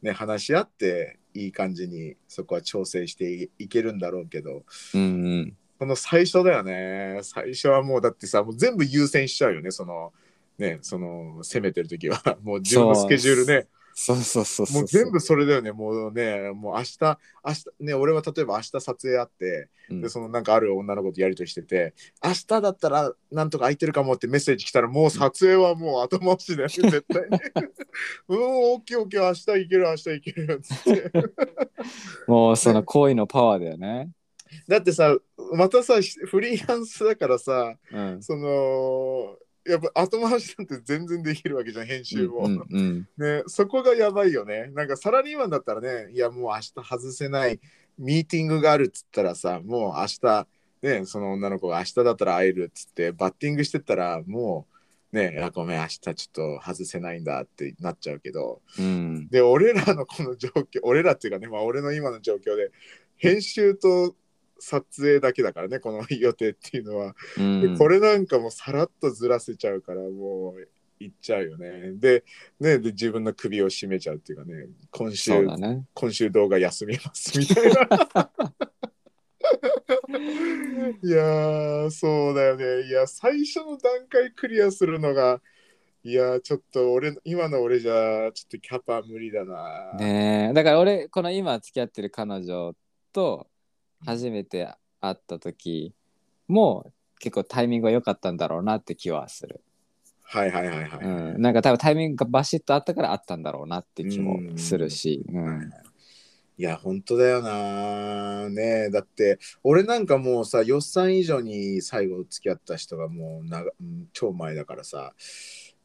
[0.02, 4.64] ね、話し合って、いい感じにそこは調整していいけるんだろうけど、
[4.96, 5.56] うん。
[5.78, 7.20] この最初だよね。
[7.22, 10.14] 最初はもうだってさ、もう全部優先しちゃうよね、その、
[10.58, 12.24] ね、その、攻めてる時は。
[12.42, 13.68] もう自分のスケジュールね。
[13.98, 14.74] そうそうそう。
[14.74, 27.40] もう全部それだよね、もうね、もう明日、明日、ね、俺は例えば明日撮影あって、うんで、そのなんかある女の子とやりとりしてて、明日だったらなんとか空いてるかもってメッセージ来たら、もう撮影はもう後回しだよね、 絶対に。
[28.28, 31.12] うん、オッケーオッケー、明日行ける、明日行けるっつって。
[32.28, 34.10] もうその恋のパワーだよね。
[34.68, 35.16] だってさ、
[35.54, 35.94] またさ、
[36.26, 38.22] フリーランスだからさ、うん。
[38.22, 42.46] その、やっぱ後回しなんて全然できるわけじゃん、編集も。
[42.46, 44.72] うんうん ね、そこがやばいよね。
[44.74, 47.60] なんかサラリーマンだったらね、いやもう明日外せない
[47.98, 50.48] ミーティングがあるっつったらさ、もう明日、
[50.82, 54.68] ね、その女の子が明日だったら会えるっつってバッティングしてったら、も
[55.12, 59.28] う、ね、いやごめん、明日ちょっと外せないんだってなっちゃうけど、うん。
[59.30, 62.72] で、俺らのこの状況、俺らっていうかね、まあ俺の今の状況で、
[63.16, 64.16] 編集と
[64.60, 67.16] 撮影だけだからね、この予定っていうのは。
[67.38, 67.62] うん。
[67.62, 70.68] でこれなんかもうさらっとずらせちゃうからもう
[71.04, 71.92] いっちゃうよね。
[71.94, 72.24] で
[72.60, 75.86] ねで自分の首を絞めちゃうっていうかね今そ週ね。
[75.94, 77.72] 今週動画休みますみたいな。
[81.04, 82.88] いやーそうだよね。
[82.88, 85.42] いや最初の段階クリアするのが
[86.04, 89.94] いやーちょっと俺今の俺じゃちょっとキャパ無理だな。
[89.98, 90.54] ねえ。
[90.54, 92.74] だから俺、この今付き合ってる彼女
[93.12, 93.48] と
[94.06, 95.94] 初めて会った時
[96.48, 99.62] も結構タイミングが良かったんだろうなって気はする。
[100.24, 100.90] はいはいはいはい。
[101.02, 101.42] うん。
[101.42, 105.26] なんか多分タイミングがバシッとあったからあったんだろうなって気もするし。
[105.30, 105.72] うん。
[106.58, 108.50] いや、本当だよな。
[108.50, 115.14] ねえだって、俺なんかもうさ、よっさん以上に最後付き合った人がもう長うん超前だからさ。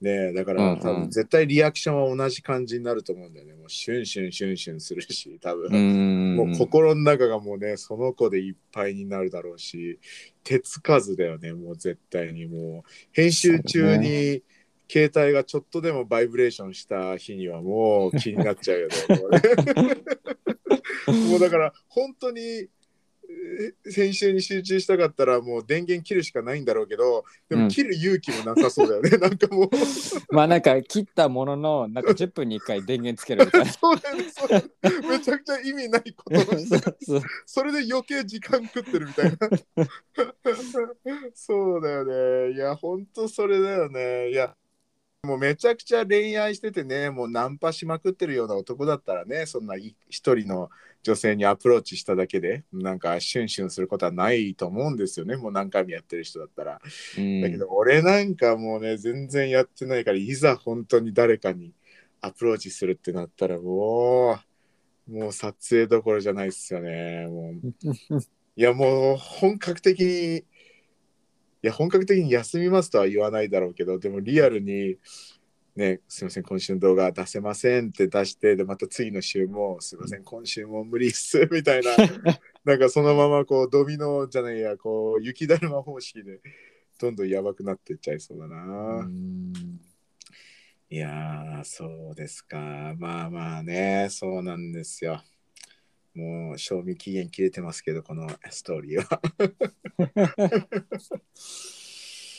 [0.01, 3.53] ねえだから、多分絶対リアクションは同じ感じになると思うんだよね。
[3.55, 5.67] もうシュンシュンシュンシュンするし、多分。
[5.71, 6.37] うん。
[6.37, 9.99] もう心の中がもうね、その子でいっぱいになるだろうし、
[10.43, 12.91] 手つかずだよね、もう絶対にもう。
[13.13, 14.43] 編集中に
[14.91, 18.95] 携帯がちょっとでもバイブレーションした日にはもう気になっちゃうよね
[21.31, 22.67] もうだから本当に
[23.87, 27.65] え編集に集中したかったらもう電源切るしかないんだろうけどでうん。
[27.65, 29.71] も切る勇気もなさそうだよね、 なんかもう。
[30.31, 33.73] まあなんか切ったもののなんか10分に1回電源つけるみたいな。
[33.73, 37.23] そうだよねそうめちゃくちゃ意味ないことをしてそうそう。
[37.47, 39.37] それで余計時間食ってるみたいな。
[41.35, 42.55] そうだよね。
[42.55, 44.31] いやほんとそれだよね。
[44.31, 44.57] いや
[45.23, 50.71] もうめちゃくちゃ恋愛しててねもうナンパしまくってるような男だったらねそんない一人の
[51.03, 55.37] 女性にアプローチしただけでなんかシュンシュンすることはないと思うんですよね。
[55.37, 56.81] もう何回もやってる人だったら。
[57.19, 57.41] うん。
[57.43, 61.73] だけど俺なんかもうね全然やってないからいざ本当に誰かに
[62.23, 64.39] アプローチするってなったらも
[65.09, 67.27] うもう撮影どころじゃないっすよね。
[67.29, 68.21] もう
[68.57, 70.45] いやもう本格的に
[71.63, 74.97] いや本格的に休みますとは言わないだろうけどでもリアルに
[75.77, 81.91] ねすいません今週の動画出せませんって出してでまた次の週もすいません今週も無理っすみたいな
[82.65, 86.41] なんかそのままこうドミノじゃないやこう雪だるま方式で
[86.99, 88.57] どんどんやばくなっていっちゃいそうだな、
[89.07, 89.53] うん。
[90.91, 92.95] いやーそうですか。
[92.99, 95.23] まあまあねそうなんですよ
[96.15, 99.21] もう賞味期限切れてますけどこのストーリーは。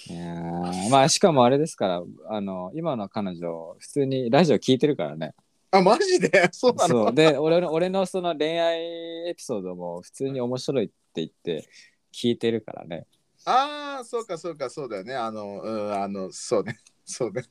[0.08, 5.34] いやーまあしかもあれですからあの今の彼女普通にラジオ聞いてるからね。
[5.72, 6.50] あマジで？
[6.52, 7.06] そうなの？
[7.06, 7.16] そう。
[7.16, 11.70] で俺の俺のその恋愛エピソードも普通に面白いって言って
[12.14, 13.06] 聞いてるからね。
[13.46, 15.16] ああそうかそうかそうだよね。
[15.16, 16.78] あのうんあのそうね
[17.12, 17.44] そうね。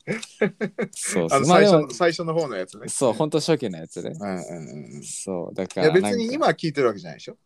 [0.92, 1.44] そうそう。
[1.44, 2.88] 最初の最初の方のやつね。
[2.88, 4.12] そう本当初期のやつね。
[4.18, 5.02] うんうんうんうん。
[5.02, 6.08] そうだかいやらなんか。
[6.16, 7.36] 別に今は聞いてるわけじゃないでしょ？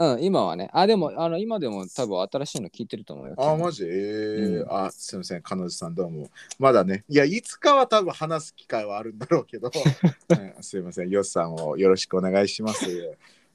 [0.00, 0.70] うん今はね。
[0.72, 3.34] あでもあの今でも多分新しいの聞いてると思うよ。
[3.36, 3.84] あマジ？
[3.84, 4.62] えー。
[4.62, 4.66] うん。
[4.70, 5.42] あすみません。
[5.42, 7.04] 彼女さんどうもまだね。
[7.08, 9.70] いやいつかは多分話す機会はあるんだろうけど、
[10.30, 11.10] うんすみません。
[11.10, 12.86] よっさんをよろしくお願いします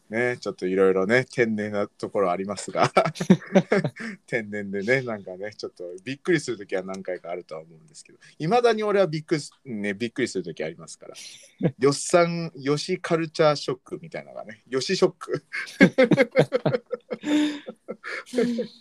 [0.09, 2.91] ねちょっといろいろね天然なところありますが。
[4.27, 8.19] 天然でねなんかねちょっとびっくりする時は何回かあるとは思うんですけど。
[8.39, 11.15] いまだに俺はびっくりす,、ね、びっくりする時ありますから。
[11.79, 15.43] よっさんよしカルチャーショックみたいなのがねよしショック。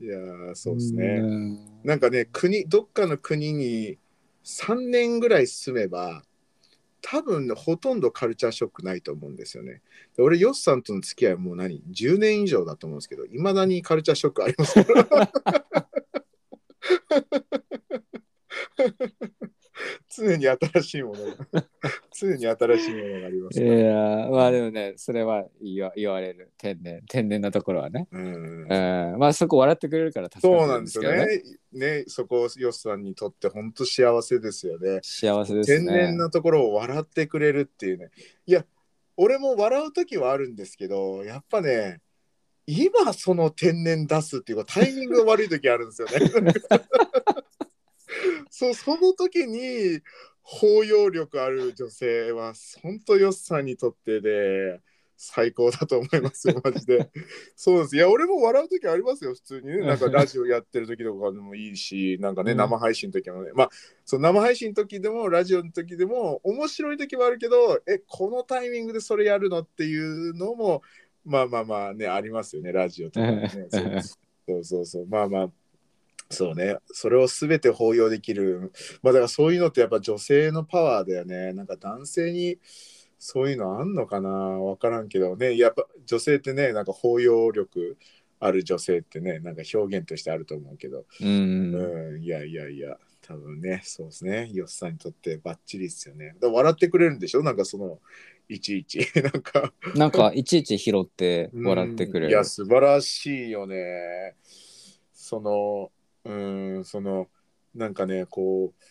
[0.00, 1.80] いやーそうですね、ん。
[1.84, 3.98] なんかね国どっかの国に
[4.44, 6.24] 3年ぐらい住めば
[7.02, 9.82] 多分ねほとんどカルチャーショックないと思うんですよね。
[10.16, 15.32] で俺ヨスさんとの付き合いもう何？10年以上だと思うんですけどいまだにカルチャーショックありますから
[20.14, 21.64] 常に新しいものが
[22.14, 23.80] 常に新しいものがありますいから。
[23.80, 28.08] やまあでもねそれは言わ言われる天然天然なところはね。
[28.12, 31.88] うんうんまあそこ笑ってくれるから助かそうってるなんですよんですけどね。
[31.96, 31.98] ね。
[31.98, 35.00] ねそこヨッさんにとって本当幸せですよね。
[35.02, 35.86] 幸せですね。
[35.86, 38.10] 天然なところを笑ってくれるっていうね
[38.46, 38.64] いや
[39.16, 42.00] 俺も笑う時はあるんですけどやっぱね
[42.66, 46.52] 今その天然出すっていうかタイミングが悪い時あるんですよね
[48.50, 50.00] そうその時に
[50.42, 52.52] 包容力ある女性は
[52.82, 54.80] 本当よっさんにとってで
[55.24, 57.08] 最高だと思いますよマジで。
[57.54, 57.96] そうです。
[57.96, 59.78] いや俺も笑う時ありますよ普通にね。
[59.78, 62.58] なんかラジオやってる時とかでもいいしなんかねうん。
[62.58, 63.52] 生配信の時もね。
[63.54, 63.70] まあ
[64.04, 70.82] そう生配信の時でもラジオの時でも面白い時もあるけどえこのタイミングでそれやるのっていうのも
[71.24, 73.48] まあまあまあねありますよねラジオとかね。
[73.70, 74.02] そう
[74.44, 75.52] そうそうそうまあまあ
[76.32, 76.76] そうね。
[76.86, 78.72] それを全て包容できる。
[79.02, 81.52] まあだからそういうのってやっぱ女性のパワーだよね。
[81.52, 82.58] なんか男性に
[83.18, 84.30] そういうのあんのかな？
[84.30, 85.56] わからんけどね。
[85.56, 87.96] やっぱ女性ってねなんか包容力
[88.40, 91.04] ある女性ってねなんか表現としてあると思うけど。
[91.20, 91.74] うん。
[91.74, 96.34] うん、いやいやいや、多分ね、そうですね、よっさんにとってバッチリですよね。
[96.40, 97.42] だ笑ってくれるんでしょ？
[97.44, 98.00] なんかその、
[98.48, 99.72] いちいち、 なんか。
[99.94, 102.26] なんかいちいち拾って笑ってくれる。
[102.26, 102.30] うん。
[102.32, 102.44] いや、。
[102.44, 104.34] 素晴らしいよね。
[105.12, 105.92] その、
[106.24, 106.32] う
[106.80, 107.28] ん、その、
[107.74, 108.82] なんかね、こう、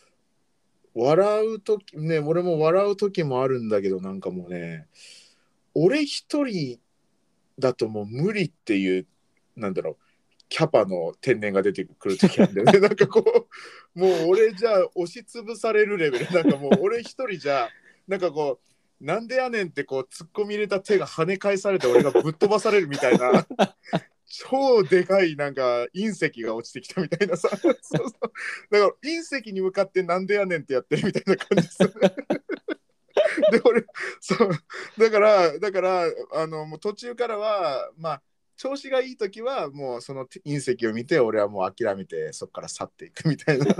[0.93, 4.87] 笑うとき、ね、俺も笑うときもあるんだけど、なんかもうね、
[5.73, 6.79] 俺一人
[7.59, 9.07] だともう無理っていう、
[9.55, 9.97] なんだろう、
[10.49, 12.79] キャパの天然が出てくるときなんだよね。
[12.81, 13.23] なんかこ
[13.95, 17.69] う、もう俺じゃあ押しつぶされるレベル、なんかもう俺一人じゃ、
[18.07, 18.71] なんかこう、
[19.05, 23.47] なんでやねんってこう突っ込み入れた手が跳ね返されて俺がぶっ飛ばされるみたいな
[24.31, 27.49] 超でかいなんか隕石が落ちてきたみたいなさ。
[27.57, 28.09] そうそう。
[28.71, 31.77] だから隕石に向かってなんでやねんってやってるみたいな感じ です
[33.51, 33.85] で俺
[34.19, 34.49] そう。
[34.97, 38.21] だからだからあのもう途中からはまあ
[38.55, 43.65] 調子がいい時はもうその隕石を見て俺はもう諦めてそこから去っていくみたいな。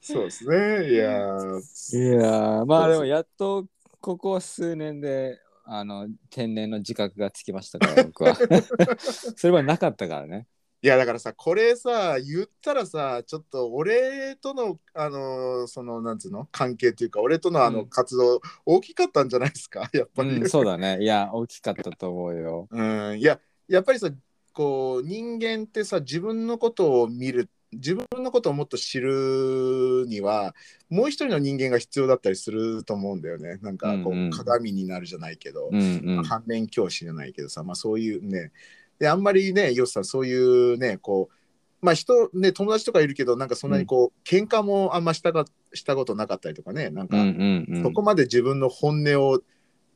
[0.00, 0.90] そうですね。
[0.90, 1.98] いやー。
[1.98, 2.64] いやー。
[2.64, 3.66] まあでもやっと
[4.00, 5.38] ここ数年で
[5.72, 8.34] あの天然の自覚がつきましたから 僕は。
[9.36, 10.48] それはなかったからね。
[10.82, 16.48] いやだからさこれさ言ったらさちょっと俺とのあのそのなんつうの？
[16.50, 17.88] 関係っていうか俺とのあのうん。
[17.88, 19.88] 活動大きかったんじゃないですか？
[19.94, 20.98] やっぱり、うん、そうだね。
[21.02, 22.66] いや大きかったと思うよ。
[22.70, 22.82] う
[23.14, 24.10] ん、いややっぱりさ
[24.52, 30.54] こう人間ってさ自分のことを見る自分のことをもっと知るには
[30.88, 33.58] もう一人の人間が必要だったりすると思うんだよね。
[33.62, 34.24] なんかこう、うん。
[34.24, 36.24] うん鏡になるじゃないけど、うんうん。
[36.24, 38.52] 反面教師じゃないけどさ、まあ、そういうね。
[38.98, 41.34] であんまりねヨスさんそういうねこう
[41.80, 46.90] まあ人ね友達とかいるけどなんかそんなにこう、喧嘩もあんましたかしたことなかったりとかね。
[46.90, 47.82] なんか、うんうんうん。
[47.82, 49.40] そこまで自分の本音を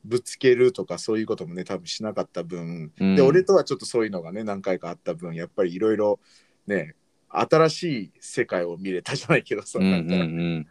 [0.04, 3.16] ぶつけるとかそういうこともね多分しなかった分、うん。
[3.16, 6.20] で俺とはちょっとそういうのがね何回かあった分やっぱりいろいろ
[6.66, 6.94] ね
[7.40, 10.14] 新しい世界を見れたじゃないけどさ、うんなんか。
[10.14, 10.66] うん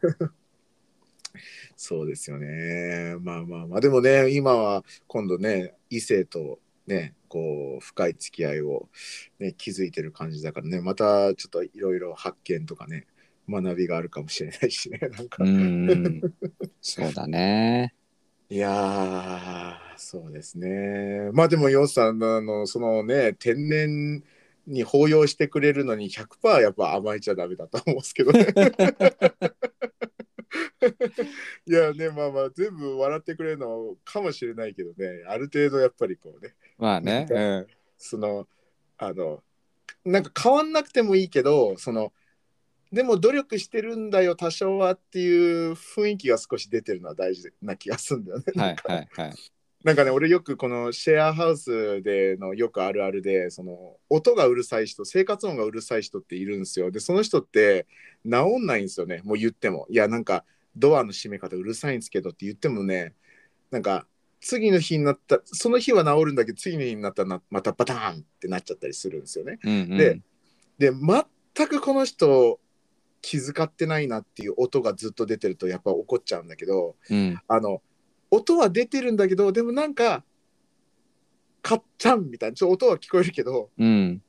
[1.75, 3.15] そうですよね。
[3.21, 3.79] まあまあまあ。
[3.81, 8.87] でもね今は今度ね異性とねこう深い付き合いを、
[9.39, 10.81] ね、築いてる感じだからね。
[10.81, 13.07] またちょっといろいろ発見とかね
[13.49, 15.43] 学びがあるかもしれないしねなんか、
[16.81, 17.93] そうだね。
[18.49, 21.31] いやーそうですね。
[21.33, 24.23] まあでもヨウさんのあのそのね天然
[24.67, 28.47] に抱擁してくれるのに100%やっぱ甘えちゃダメだと思うんですけどね。
[31.65, 35.23] いやねまあまあ全部笑ってくれるのかもしれないけどね。
[35.27, 36.55] ある程度やっぱりこうね。
[36.77, 37.67] まあねうん。
[37.97, 38.47] その
[38.97, 39.43] あの
[40.05, 42.13] なんか変わんなくてもいいけどその
[42.91, 48.45] でも努力してるんだよ多少はっていう雰囲気が少し出てるのは大事な気がするんだよね。
[48.55, 49.52] はいはいはい
[49.83, 56.89] なんかね俺よくこのシェアハウスでのよくあるあるでその音がうるさい人生活音がうるさい人っているんですよ。
[56.89, 57.85] でその人って
[58.23, 59.21] 治んないんですよね。
[59.25, 59.85] もう言っても。
[59.89, 60.45] いやなんか
[60.77, 63.13] ドアの閉め方うるさいんですけどって言ってもね
[63.71, 64.07] なんか
[64.39, 69.59] 次の日になったその日は治るんだけど次の日になったらなまたバターンってなっちゃったりするんですよね。
[69.63, 69.97] うんうん。
[69.97, 70.21] で
[70.77, 72.57] で全くこの人
[73.21, 77.37] 気遣ってないなっていう音がずっと出てるとやっぱ怒っちゃうんだけどうん。
[77.49, 77.81] あの
[78.35, 80.23] 音は出てるんだけどでもなんか
[81.61, 84.21] かっちゃんみたいなちょっと音は聞こえるけどうん。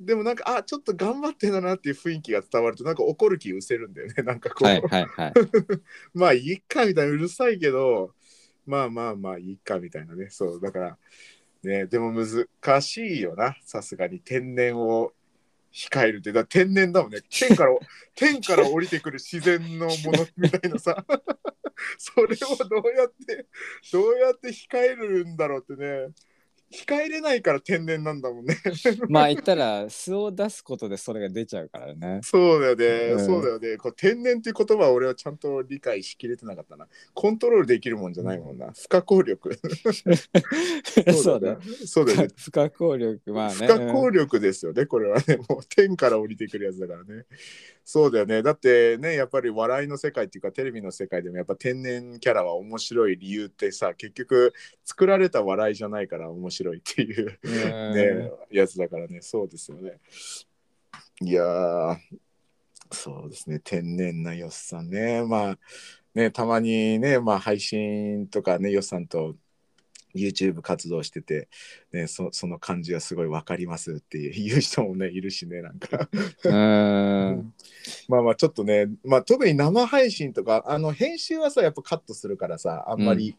[0.00, 5.32] でもなんかあちょっと頑張ってんだなっていう雰囲気が伝わるとなんか怒る気失せるんだよね なんかこう、はいはいはい。
[6.12, 8.12] まあいいかみたいなうるさいけど
[8.66, 10.28] まあまあまあいいかみたいなね。
[10.30, 10.98] そうだから
[11.62, 14.18] ねでも難しいよなさすがに。
[14.18, 15.12] 天然を
[15.72, 16.32] 控えるって。
[16.32, 17.20] だ天然だもんね。
[17.28, 17.76] 天から
[18.14, 21.04] 天から降りてくる自然のものみたいなさ。
[21.98, 23.46] それをどうやって
[23.92, 26.12] どうやって控えるんだろうってね
[26.72, 28.56] 控えれないから天然なんだもんね。
[29.08, 32.20] まあ言ったら素を出すことでそれが出ちゃうからね。
[32.22, 33.26] そうだよね、うん。
[33.26, 33.76] そうだよね。
[33.76, 36.88] こう天然っていう言葉は俺はちゃんと理解しきれてなかったな。
[37.14, 38.72] コントロールできるもんじゃないもんな。
[38.72, 39.50] 不可抗力。
[41.12, 41.58] そうだね。
[41.86, 42.28] そうだよね。
[42.36, 43.54] 不可抗力まあね。
[43.54, 45.36] 不可抗力ですよね、これはね。
[45.48, 47.26] もう天から降りてくるやつだからね。
[47.84, 48.42] そうだよね。
[48.42, 54.52] だってね、やっぱり笑いの世界っていうか、テレビの世界でもやっぱ天然キャラは面白い理由ってさ、結局
[54.84, 59.20] 作られた笑いじゃないから面白いっていううんね、やつだからね。
[59.20, 59.98] そうですよね。
[61.20, 61.96] いやー、
[62.90, 63.60] そうですね。
[63.62, 65.22] 天然なよっさんね。
[65.24, 65.58] まあ、
[66.14, 69.34] ね、たまにね、まあ配信とかね、よっさんと
[70.14, 71.48] YouTube 活動してて、
[71.92, 76.08] ね、そその感じがすごい分かりますっていう人もねいるしねなんか
[76.44, 77.54] うん
[78.08, 83.36] まあまあちょっとね、まあ、特に生配信とかあの編集はさやっぱカットするからさあんまり、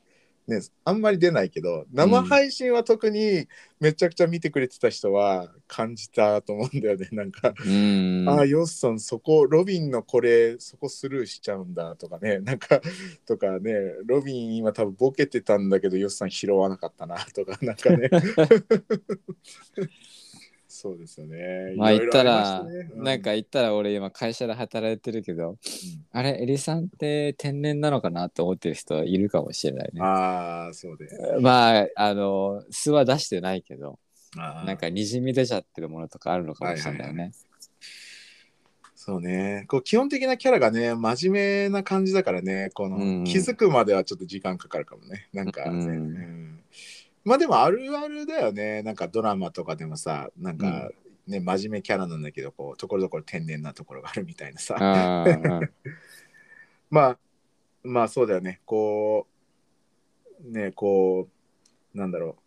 [0.47, 3.47] ねあんまり出ないけど生配信は特に
[3.79, 7.09] めちゃくちゃ見てくれてた人は感じたと思うんだよね。
[7.11, 8.25] なんか、うん。
[8.29, 12.39] ああヨッさんそこロビンのこれそこスルーしちゃうんだとかね。
[12.45, 12.81] なんか
[13.25, 13.73] とかね
[14.05, 18.09] ロビン今多分ボケてたんだけどヨッさん拾わなかったなとかなんかね
[20.75, 21.75] そうですよね。
[21.77, 22.65] まあ言ったら
[22.95, 25.57] なんか言ったら俺今会社で働いてるけどうん。
[26.11, 30.01] あれエリさんって天然なのかなって思ってる人いるかもしれないね。
[30.01, 31.07] ああそうで。
[31.41, 33.99] まああの素は出してないけど
[34.35, 37.33] なんかにじみ出ちゃってるものとかあるのかもしれないよね。
[38.95, 39.65] そうね。
[39.67, 45.29] こう基本的なキャラがね真面目な感じだからねこの、うん気づくまではちょっと時間かかるかもね。
[45.33, 45.87] なんかね、うん。
[45.87, 46.59] うん
[47.23, 48.83] まあでもあるあるだよね。
[48.83, 50.89] なんかドラマとかでもさなんか
[51.27, 54.75] ね、真面目キャラなんだけどこうところどころ天然なところがあるみたいなさ。
[54.77, 55.69] あー
[56.91, 57.17] まあ
[57.83, 58.61] まあそうだよね。
[58.65, 59.27] こ
[60.43, 61.29] うねこ
[61.93, 62.43] うなんだろう。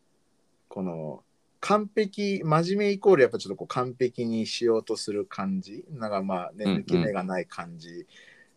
[0.69, 1.25] この
[1.61, 5.87] 完璧真面目イコールやっぱちょっとこう完璧にしようとする感じ。
[5.91, 8.07] なんかまあね抜き目がない感じ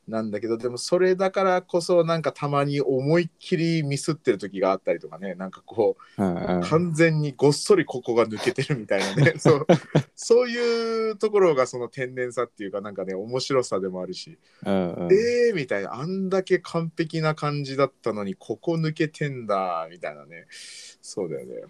[0.09, 5.35] なんだけどでもそれだからこそなんかたまに思いっきりミスってる時があったりとかね。
[5.35, 6.61] なんかこううんうん。
[6.61, 9.33] 完全にごっそりここが抜けてるみたいなね。
[9.39, 9.67] そう。
[10.15, 15.13] そういうところがその天然さっていうかなんかね面白さでもあるし、うんうん。
[15.13, 15.93] えーみたいな。
[15.93, 20.47] あんだけ完璧な感じだったのにここ抜けてんだみたいなね。
[20.49, 21.63] そうだよね。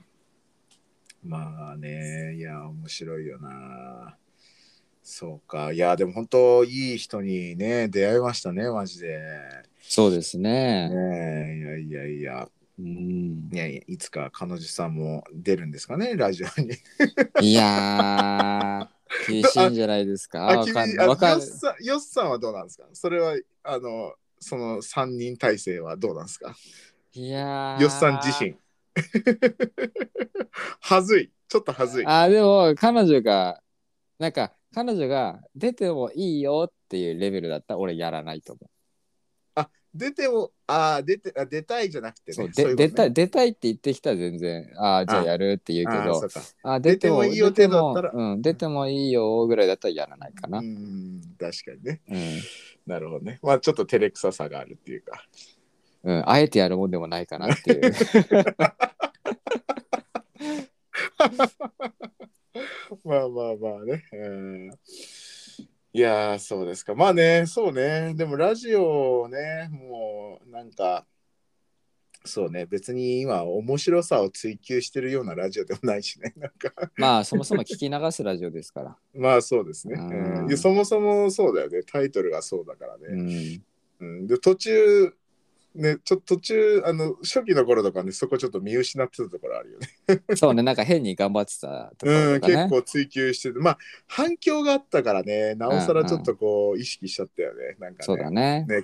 [1.23, 4.15] まあねいや面白いよな
[5.12, 5.72] そうか。
[5.74, 9.20] いやでも本当いい人にね出会いましたねマジで。
[9.82, 10.88] そうですね。
[10.89, 10.95] ね
[11.51, 12.49] えいやいやいや。
[12.78, 13.49] うん。
[13.51, 16.74] いやいやいつか彼女さんも出るんですかねラジオに。
[17.41, 20.41] いやー、厳しいんじゃないですか？
[20.41, 20.89] わ君かん。
[20.95, 21.07] ない。
[21.07, 22.86] よっさんよっさんはどうなんですか？
[22.93, 26.55] それはあのその3人体制はどうなんですか？
[27.14, 27.82] いやー。
[27.82, 28.55] よっさん自身。
[30.82, 31.32] はずい。
[31.47, 32.05] ちょっとはずい。
[32.05, 33.60] あ、でも彼女が、
[34.20, 38.70] なんか彼女が出てもいいよっていうレベルだったら俺やらないと思
[39.93, 46.22] 出てもあー出てあ出たいじゃなくてね出たい出たいって言ってきたら全然、ああ、じゃあやるって言うけど
[46.63, 50.59] あ出てもいいよ出ても程度だったらうん、出てもいいよぐらいだったらやらないかな。
[50.59, 51.17] ううん。
[51.17, 52.39] ん確かにねうん。
[52.86, 55.26] なるほどねまあちょっと照れくささがあるっていうか
[56.26, 57.91] あえてやるもんでもないかなっていう。
[63.03, 64.03] まあまあまあね。
[64.13, 64.71] うん
[65.91, 66.93] いやー、そうですか。
[66.93, 68.13] まあね、そうね。
[68.13, 71.07] でもラジオね、もうなんか、
[72.25, 76.33] そうね、別に今面白さを追求してるようなラジオでもないしね。
[76.37, 78.97] なんか、まあそもそも聞き流すラジオですから。
[79.15, 79.95] まあそうですね。
[79.95, 81.81] うんそもそもそうだよね。
[81.83, 83.23] タイトルがそうだからうね。
[83.23, 83.63] ん。
[83.99, 85.13] うんで、途中、
[85.76, 90.36] ね、ちょっと途中、あの、初期の頃とかね、そこちょっと見失ってたところあるよね。
[90.36, 92.41] そうね、なんか変に頑張ってたとこうん。
[92.41, 97.76] 結構追求してて、まあ反響があったからね、なおさらちょっとこう意識しちゃったよね。
[97.80, 98.65] なんかねそうだね。
[98.67, 98.84] ね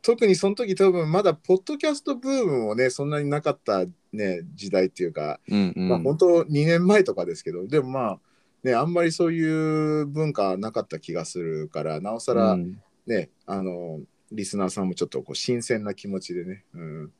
[0.00, 5.88] 特にその時多分まだポッドキャストブームもね、そんなになかったね、時代っていうか、うんうん。
[5.88, 8.20] まあ本当2年前とかですけど、でもまあ、
[8.62, 14.00] ね、あんまりそういう文化なかった気がするから、なおさらうんね、あの、
[14.32, 17.12] リスナーさんもちょっとこう新鮮な気持ちでね、うん。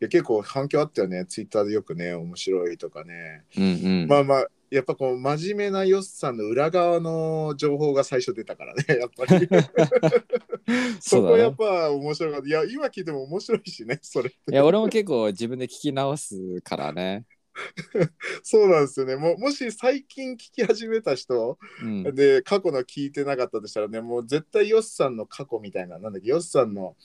[0.00, 3.44] いや結構反響あったよね、ツイッターでよくね、面白いとかね。
[3.56, 3.66] うんう
[4.04, 4.06] ん。
[4.08, 9.48] まあまあやっぱこう真面目なヨッさんの裏側の情報が最初出たからね やっぱり
[11.00, 11.56] そこやっ。
[11.56, 17.24] ぱ面白かったいや今聞いても面白いしねそれいや、俺も結構自分で聞き直すからね。
[18.42, 22.14] そうなんですよねもうもし最近聞き始めた人うん。
[22.14, 26.96] で過去の聞いてなかったとしたらねもう絶対ヨッさんの過去みたいななんだっけヨッさんの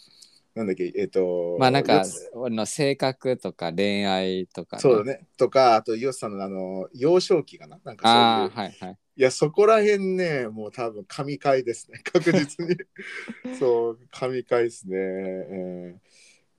[0.55, 5.03] なんだっけえっ、とまあなんか俺の性格とか恋愛とか、そうだ。
[5.03, 7.79] ねとかあとヨッさんのあの幼少期かな？
[7.83, 8.97] なんかそういうはいはい。
[9.15, 12.75] いや、そこら辺ね、もう多分神回ですね、 確実に。
[13.59, 15.55] そう、神回ですね、う
[15.89, 16.01] ん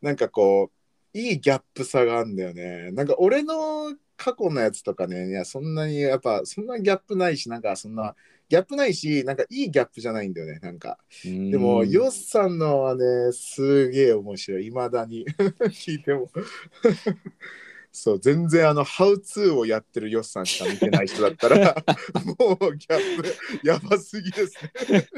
[0.01, 0.84] なんかこう、
[1.15, 2.91] いいギャップさがあるんだよね。
[2.93, 8.15] なんか俺の過去のやつとかね、いや、そんなに、やっぱ、そんなギャップないし、なんかそんな、
[8.49, 10.99] ギャップないし、なんかいいギャップじゃないんだよね、なんか。
[11.25, 15.25] ででも、ヨッさんのはね、すげえ面白い、いまだに
[15.71, 16.31] 聞いても。
[17.91, 21.77] そう、全然あの、ハウツーをやってるヨッさんしか見てない人だったら、
[22.39, 24.57] もうギャップやばすぎです
[24.91, 25.09] ね。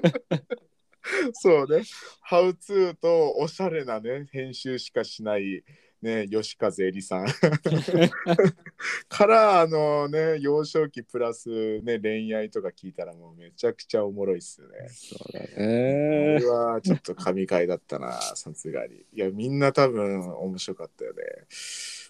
[1.32, 1.84] そうね、
[2.20, 5.64] ハウツーとおしゃれなね、編集しかしない、
[6.02, 7.26] ね、吉和恵里さん。
[9.08, 14.88] から、あのね、幼少期プラス、ね、恋愛とか聞いたらもうめちゃくちゃおもろいっすよね。
[14.88, 16.44] そうだこねれ。
[16.44, 18.96] はちょっと神回だったな、さすがに。
[19.12, 21.22] いや、みんな多分面白かったよね。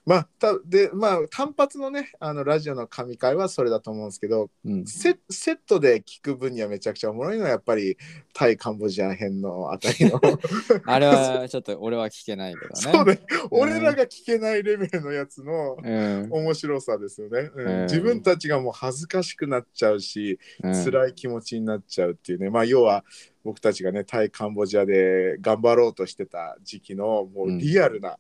[0.06, 4.86] まあ、たで、まあ、単発のね、あのラジオの神回はそれだと思うんですけど、うん。
[4.86, 7.98] セセットで聞く分にはめちゃくちゃおもろいのは、やっぱり
[8.32, 10.20] タイ・カンボジア編のあたりの。
[10.86, 12.72] あれはちょっと俺は聞けないけどね。
[12.76, 16.28] そうね、俺らが聞けないレベルのやつのうん。
[16.30, 20.84] 面白さですよね、うんうん自分たちがもう恥ずかしくなっちゃうし、うん。
[20.84, 23.04] 辛い気持ちになっちゃうっていうね、まあ要は
[23.42, 28.18] 僕たちがねタイカンボジアで頑張ろうとしてた時期のもうリアルな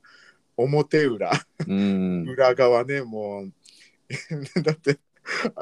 [0.56, 1.30] 表裏、
[1.66, 2.24] うん。
[2.28, 3.52] 裏側ねもう。
[4.62, 4.98] だって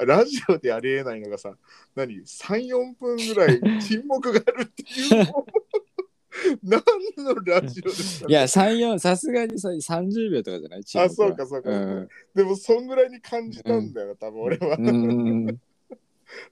[0.05, 1.57] ラジオでありえないのがさ
[1.95, 5.26] 何？34分ぐらい沈黙があるっていう。
[6.62, 6.82] 何
[7.16, 10.80] のラジオですか、いや、三四さすがにさ30秒とかじゃない？
[10.80, 12.09] あそうかそうかうん。
[12.34, 15.59] でもそんぐらいに感じたんだよ、多分俺は、うん。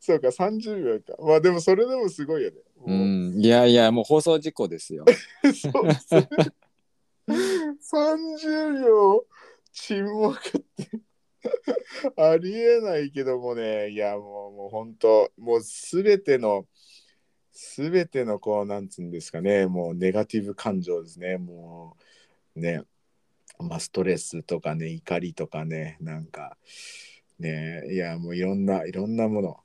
[0.01, 1.23] そうか30秒か。
[1.23, 2.57] まあでもそれでもすごいよね。
[2.87, 2.93] う。
[2.93, 3.35] ん。
[3.39, 5.05] いやいや、もう放送事故ですよ。
[5.43, 6.29] そうですね。
[7.29, 9.25] 30秒
[9.73, 10.91] 沈黙って
[12.17, 16.67] ありえないけどもね、いやもうもう本当、もうすべての
[17.53, 19.67] すべてのこうなんつうんですかね。
[19.67, 21.37] もうネガティブ感情ですね。
[21.37, 21.97] も
[22.57, 22.83] うね
[23.59, 25.99] まあストレスとかね怒りとかね。
[26.01, 26.57] なんか
[27.39, 29.61] ねいやもういろんないろんなもの。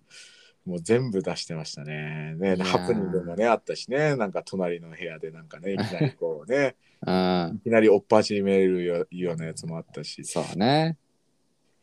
[0.67, 2.35] もう全部出してましたね。
[2.35, 4.17] ねハプニングもねあったしね。
[4.17, 7.55] なんか隣の部屋でなんかね いきなりこうねうん。
[7.55, 10.25] いきなりおっぱじめるよようなやつもあったし。
[10.25, 10.97] そうね。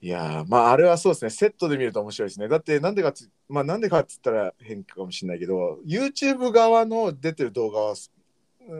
[0.02, 1.30] いやーまああれはそうですね。
[1.30, 2.46] セットで見ると面白いですね。
[2.46, 7.94] だってなんでかっつまあなんでかっつったら変かもしれないけど YouTube 側の出てる動画は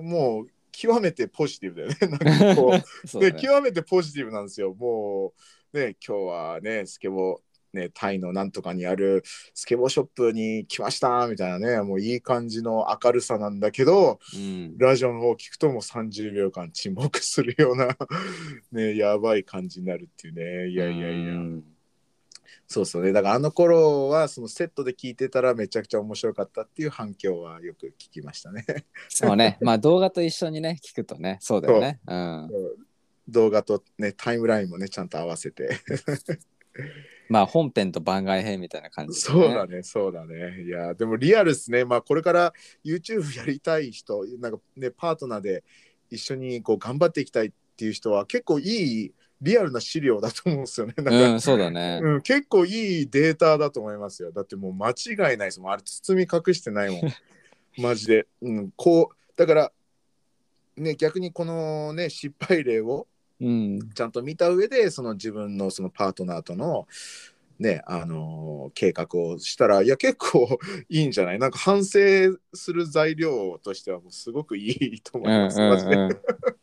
[0.03, 1.97] もう極めてポジティブだよね。
[2.19, 2.73] なんかこう
[3.21, 3.31] ね。
[3.31, 4.75] で極めてポジティブなんですよ。
[4.75, 7.39] もうね、今日はね、スケボー、
[7.75, 9.23] ね、タイのなんとかにある
[9.53, 17.89] スケボーショップに来ましたみたいなね、もういい感じの明るさなんだけど、うんラジオの方を聞くともう30秒間沈黙するような、
[18.73, 20.69] ね、やばい感じになるっていうね。
[20.69, 21.33] いやいやいや。
[21.33, 21.65] うん
[22.67, 23.13] そうそうね。
[23.13, 28.65] だからあの頃はそのセットで聞いてたらめちゃくちゃ面白かったっていう反響はよく聞きましたね。
[29.11, 32.51] そうね まあ動画と一緒にね聞くとねそうだよねうん
[33.29, 35.81] 動画とね、タイムラインもね、ちゃんと合わせて。
[37.29, 40.63] まあ本編と番外編みたいな感じでそうだね、そうだね。
[40.63, 41.85] いや、でもリアルですね。
[41.85, 42.53] まあ、これから
[42.85, 45.65] YouTube やりたい人、なんかね、パートナーで
[46.11, 50.95] 一緒にこう頑張っていきたいっていう人は、結構いいリアルな資料だと思うんですよね。
[50.97, 54.33] なんかうんそうだねうん、結構いいデータだと思いますよ。
[54.33, 55.73] だってもう間違いないですもん。
[55.73, 57.13] あれ包み隠してないもん。
[57.83, 58.27] マジで。
[58.41, 59.73] うん、こう、だから、
[60.77, 63.07] ね、逆にこのね、失敗例を
[63.41, 63.91] うん。
[63.95, 66.87] ちゃんと見た上でその自分のそのパートナーとの
[67.59, 70.59] ねあのー計画をしたらいや結構
[70.89, 71.39] いいんじゃない？
[71.39, 71.99] なんか反省
[72.53, 76.19] する材料としてはもうすごくいいと思います、うんうんうん。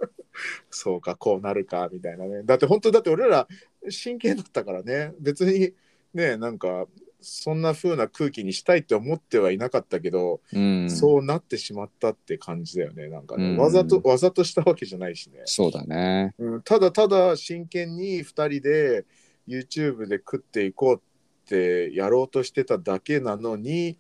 [0.72, 2.44] そうかこうなるかみたいなね。
[2.44, 3.48] だって本当だって俺ら
[3.90, 5.14] 真剣だったからね。
[5.20, 5.74] 別に
[6.14, 6.88] ねなんか
[7.22, 10.90] そんな風な空気にしたいって思ってはいなかったけど、うん。
[10.90, 13.08] そうなってしまったって感じだよね。
[13.10, 13.58] なんかね、うん。
[13.58, 15.42] わざとわざとしたわけじゃないしね。
[15.46, 16.34] そうだね。
[16.38, 19.06] うん、ただただ真剣に2人で
[19.48, 21.00] YouTube で食っていこうっ
[21.46, 23.98] てやろうとしてただけなのに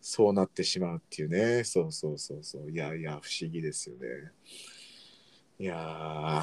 [0.00, 1.64] そうなってしまうっていうね。
[1.64, 2.70] そうそうそうそう。
[2.70, 4.08] いやいや不思議ですよね。
[5.58, 6.42] いや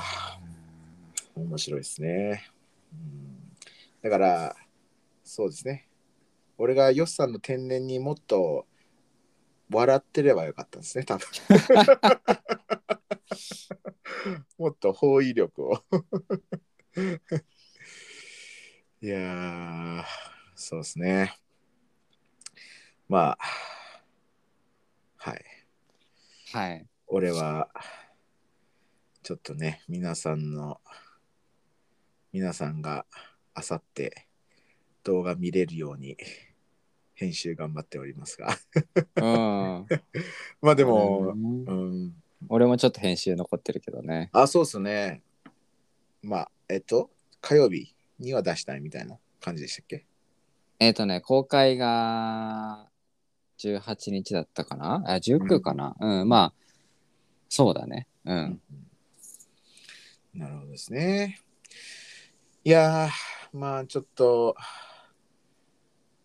[1.36, 2.46] ー面白いですね、
[2.94, 3.52] うん、
[4.02, 4.56] だから
[5.24, 5.88] そうですね
[6.62, 8.68] 俺がヨッさんの天然にもっと
[9.72, 11.28] 笑ってればよかったんですね多分。
[14.60, 15.84] もっと包囲力を。
[19.02, 20.04] いやー
[20.54, 21.36] そうですね。
[23.10, 23.40] まあ
[25.18, 25.44] はい。
[26.54, 26.88] はい。
[27.08, 27.72] 俺は
[29.24, 30.80] ちょっとね皆さんの
[32.32, 33.08] 皆さんが
[33.56, 34.28] あさって
[35.02, 36.18] 動画見れるように
[37.22, 38.58] 編集頑張っておりますが。
[39.16, 39.88] うん。
[40.60, 41.66] まあでも、うん。
[41.66, 41.72] う
[42.08, 42.16] ん、
[42.50, 44.32] 俺もちょっと編集残ってるけどね。
[44.34, 45.22] あそうっすね。
[46.24, 50.08] まあえっと火曜日には出したいみたいな感じでしたっけ？
[50.80, 52.90] えっ、とね公開が
[53.60, 55.04] 18日だったかな？
[55.06, 55.96] あ19かな？
[56.00, 56.64] うん、まあ
[57.50, 58.08] そうだね。
[58.26, 58.62] うん。
[60.34, 61.40] なるほどですね。
[62.64, 64.56] いやー、まあちょっと、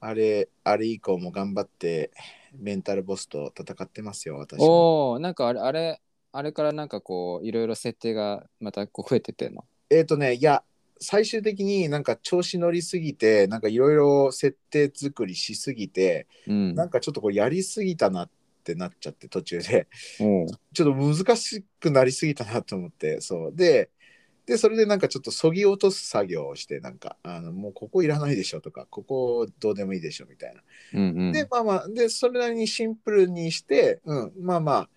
[0.01, 2.11] あれ、あれ以降も頑張って、
[2.59, 4.64] メンタルボスと戦ってますよ、私も。
[4.66, 6.01] おおなんかあれあれ
[6.32, 9.64] あれからなんかこういろいろ設定がまたこう増えてってんの？
[9.90, 10.62] えっ、とね、いや、
[10.99, 18.30] 最終的になんか調子乗りすぎて、なんかいろいろ設定作りしすぎて、うんなんかちょっとこうやりすぎたなっ
[18.64, 19.86] てなっちゃって、途中で。
[20.18, 23.53] ちょっと難しくなりすぎたなと思って、そう。
[23.55, 23.90] で、
[24.47, 30.62] で、それでなんかちょっとそぎ落とす作業をして、なんか、あのもうここいらないでしょとか、ここどうでもいいでしょみたいな。
[30.94, 31.32] うんうん。
[31.32, 34.88] で、まあまあ、で、それなりにシンプルにして、うん、まあまあ、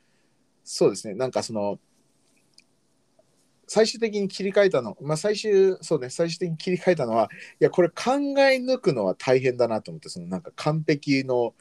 [0.64, 1.80] そうですね、なんかその、
[3.68, 7.30] 最終的に切り替えたの、まあ最終、そうね、最終的に切り替えたのは、
[7.60, 11.56] いや、これ考え抜くのは大変だなと思って、そのなんか完璧の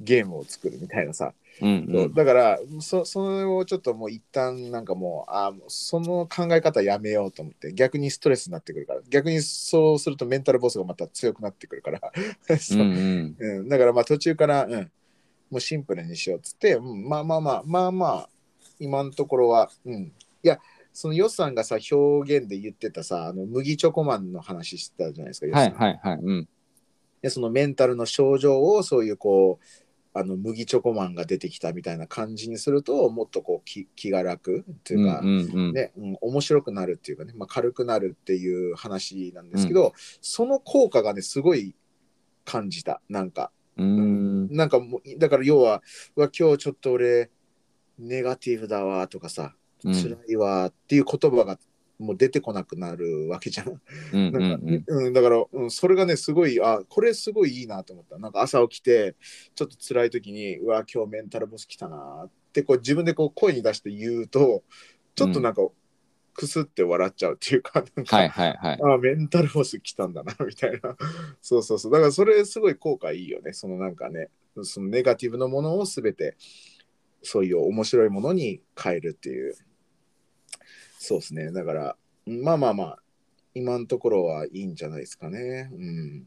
[0.00, 9.00] ゲームを作るみたいなさ、うんそううんだからそそれをちょっともう一旦なんかもうあその考え方やめようと思って逆にストレスになってくるから。
[9.08, 12.00] 逆にそうするとメンタルボスがまた強くなってくるから。
[12.58, 12.80] そう。
[12.80, 13.58] うんうん。
[13.58, 14.72] うん、だからまあ途中から、うん、
[15.50, 18.28] もうシンプルにしようっつって、うん、まあまあまあまあまあ
[18.78, 20.60] 今のところは、うん、いや
[20.92, 26.18] そのヨッさんがさ表現で言ってたさあの麦チョコマンの話してたじゃないですか、はいはいはい。
[26.22, 26.48] うん。
[27.22, 29.64] でそのメンタルの症状をそういうこう
[30.18, 35.72] あの麦チョコマンが出てきたみたいな感じにするともっとこう気気が楽っていうか、うんうんうん。
[35.74, 39.92] ねうん、面白くなるっていうかね、まあ、軽くなるっていう話なんですけど、
[40.22, 41.74] その効果がねすごい
[42.46, 43.50] 感じたなんか。
[43.76, 44.48] うん。
[44.50, 45.82] なんかもうだから要は
[46.16, 47.30] うわ今日ちょっと俺
[47.98, 49.54] ネガティブだわとかさ
[49.84, 49.94] うん。
[49.94, 51.58] 辛いわっていう言葉が
[51.98, 53.80] もう出てこなくなるわけじゃん。
[54.12, 58.18] うんなんかうんうん、だから、うん、それがねすごいあこれすごいいいなと思った。
[58.18, 59.14] なんか朝起きて
[59.54, 64.62] ちょっと辛い時にうわ今日メンタルボス来たなってこう自分でこう声に出して言うと
[65.14, 65.62] ちょっとなんか、
[66.34, 68.80] くすって笑っちゃうっていうかなんか、はいはいはい。
[68.82, 70.94] あメンタルボス来たんだなみたいな。
[71.40, 71.92] そうそうそう。
[71.92, 73.54] だからそれすごい効果いいよね。
[73.54, 74.28] そのなんかね
[74.62, 76.36] そのネガティブなものを全て
[77.22, 79.54] そういう面白いものに変えるっていう
[81.06, 81.52] そうですね。
[81.52, 81.96] だから
[82.26, 82.98] まあまあまあ
[83.54, 85.70] 今のところはいいんじゃないですかね。
[85.72, 86.26] うん。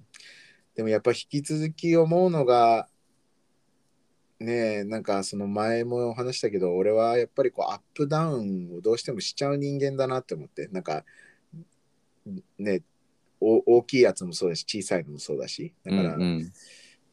[0.74, 2.88] でもやっぱ引き続き思うのが
[4.40, 11.04] ねえなんかその前も話したけど俺はやっぱりこうアップダウンをどうしてもしちゃう人間だなって思ってなんか
[12.58, 12.82] ね
[13.42, 16.54] お大きいやつもそうだし小さいのもそうだしだから、うんうん。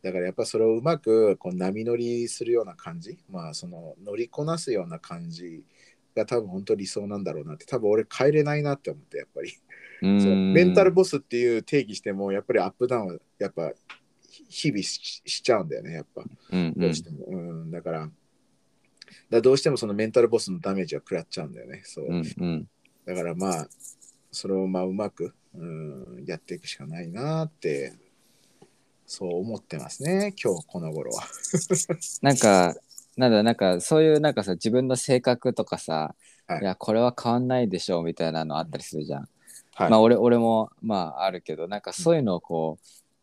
[0.03, 5.65] だからやっぱそれをうまくこう波乗りするような感じまあその乗りこなすような感じ
[6.17, 9.53] が多分本当理想なんだろうなって多分俺変えれないなって思ってやっぱり。
[10.03, 13.73] メンタルボスっていう定義してもやっぱりアップダウンはやっぱ
[14.49, 16.23] 日々ししちゃうんだよねやっぱ。
[16.51, 17.37] うんうどうんしても、う
[17.67, 18.11] ん、だから
[19.31, 21.83] だどうしてもそのメンタルボスのダメージは食らっちゃうんだよね。
[21.85, 22.69] そう、うんうん。
[23.07, 23.69] だからまあ
[24.31, 27.95] それをまあうまく、うん、やっていくしかないなって
[29.07, 31.25] そう思ってますね今日この頃は。
[32.21, 32.77] なんか
[33.17, 36.15] なんだなんかそういうなんかさ自分の性格とかさ、
[36.47, 36.61] はい。
[36.61, 39.29] い、やこれは変わんないでしょうみたいなのあったりするじゃん。
[39.75, 42.79] はい、まあ俺俺もまああるけどなんかそういうのをこ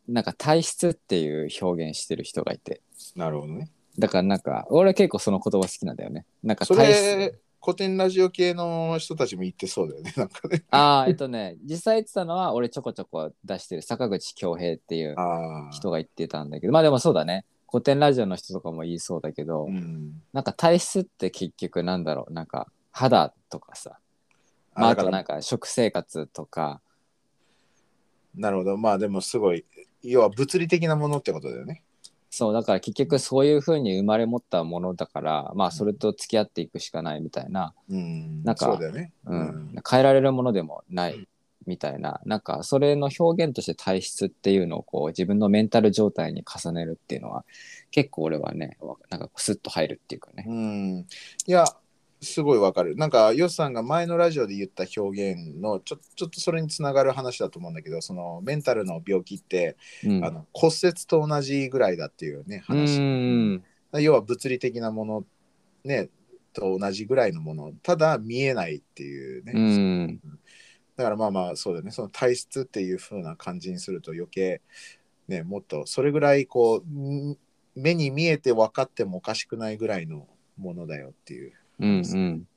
[0.07, 2.81] うなんか体質っていう表現してる人がいて。
[3.15, 3.69] なるほどね。
[3.97, 6.25] だからなんか俺結構その言葉好きなんだよね。
[6.43, 7.17] なんかそ体質。
[7.17, 10.63] れ古典ラジオ系の人たちも言ってそうだよね なんかね。
[10.69, 15.15] ああえっとね実際言ってたのは俺ちょこちょこ出してる坂口恭平っていう
[15.71, 20.21] 人が言ってたんだけどまあでもそうだね古典ラジオの人とかも言いそうだけど、うん。
[20.32, 22.34] なんか体質って結局なんだろう？
[22.34, 23.97] なんか肌とかさ、
[24.76, 26.82] まあ、あとなんか食生活とか。
[28.36, 28.78] なるほど。
[28.78, 29.65] まあでもすごい
[30.03, 31.82] 要は物理的なものってことだよね。
[32.30, 38.43] そうだから結局そういう風に生まれ持ったものだからまあそれと付き合っていくしかないみたいな、うん。
[38.43, 41.28] なんか変えられるものでもない
[41.66, 47.45] みたいななんかそれの表現として体質っていうのをこう自分のメンタル状態に重ねるっていうのは
[47.91, 50.45] 結構俺はねわなんかスッと入るっていうかね。
[50.47, 51.07] うん。
[51.47, 51.66] いや
[52.22, 52.95] すごいわかる。
[52.95, 60.26] なんかヨスさんが前のラジオで言った表現のちょちょっとそれにつながる話だと思うんだけどそのメンタルの病気って、うん。
[60.26, 63.64] あの骨折と同じぐらいだっていうねう話、ん。
[63.93, 65.26] 要は物理的なもの
[65.84, 66.09] ね
[66.53, 70.20] と同じぐらいのものただ見えないっていうね、うん
[70.95, 71.91] だからまあまあそうだよね。
[71.91, 74.61] その体質っていう風な感じにすると余計
[75.27, 77.37] ねもっとそれぐらいこうん
[77.75, 80.27] 目に見えて分かってもおかしくないぐらいの
[80.57, 81.95] ものだよっていう、うんうん。
[82.03, 82.47] うん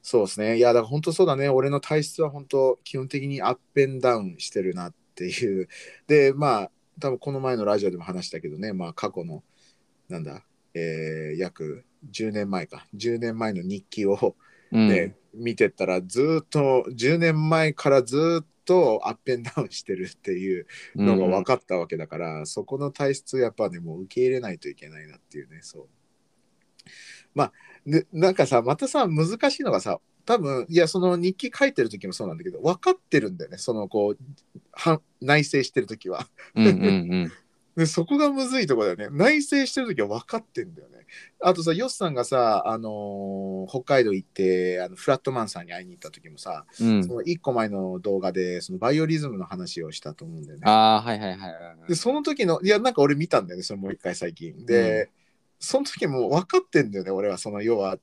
[0.00, 0.56] そうですね。
[0.56, 1.50] いやだから本当そうだね。
[1.50, 5.68] 俺の体質は本当基本的にアップンダウンしてるなっていう。
[6.06, 8.72] でまあ多分この前のラジオでも話したけどね。
[8.72, 9.42] まあ過去の
[10.08, 12.86] なんだえー約10年前か。
[12.94, 14.34] 10年前の日記を
[14.72, 14.88] うん。
[14.88, 25.88] ね、見てったらずーっと10年前からずーっとアップンダウンしてるっていうのが分かったわけだから、そこの体質やっぱねもう受け入れないといけないなっていうねそう。
[27.34, 27.52] まあ
[27.86, 34.18] でなんかさまたさ難しいのがさ多分いやその日記書いてる時もそうなんだけど分かってるんだよねそのこう
[34.72, 36.26] は内省してる時は。
[36.54, 36.78] うんうんう
[37.24, 37.32] ん
[37.78, 39.06] でそこがむずいとこだよね。
[39.12, 41.06] 内省してる時は分かってんだよね。
[41.40, 47.04] あとさヨスさんがさ、あのー北海道行ってあのフラットマンさんに会いに行った時もさ、うん。
[47.06, 50.62] その1個前の動画でそのバイオリズムの話をしたと思うんだよね。
[50.66, 51.48] ああはいはいはいは
[51.86, 51.88] い。
[51.88, 54.66] でその時のいやなんか俺見たんだよねそれもう一回最近。
[54.66, 55.08] で、
[55.60, 57.38] その時も分かってんだよね俺は。
[57.38, 57.96] その要は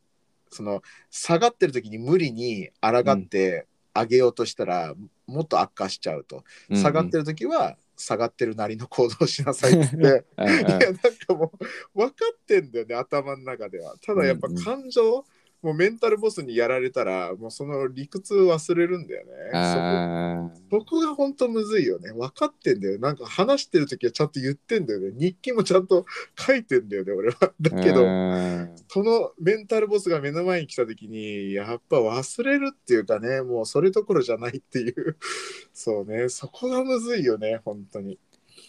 [0.51, 4.93] その下がってる時に無理に抗って上げようとしたら、
[5.27, 6.45] もっと悪化しちゃうと。
[6.73, 9.95] 下がってる時は下がってるなりの行動をしなさいって。
[9.97, 11.51] いやなんかも
[11.93, 13.95] う分かってんだよね頭の中では。
[14.05, 15.25] ただやっぱ感情、
[15.65, 19.31] もうメンタルボスにやられたらもうその理屈忘れるんだよね。
[19.51, 22.13] あそこそこが本当むずいよね。
[22.13, 25.11] 分かってんだよなんか話してる時はちゃんと言ってんだよね。
[25.17, 26.05] 日記もちゃんと
[26.37, 27.51] 書いてんだよね俺は。
[27.59, 35.17] だーけどうんそのメンタルボスが目の前に来た時にやっぱ忘れるっていうかねもうそれどころじゃないっていう。
[35.73, 36.29] そうね。
[36.29, 38.19] そこがむずいよね本当に。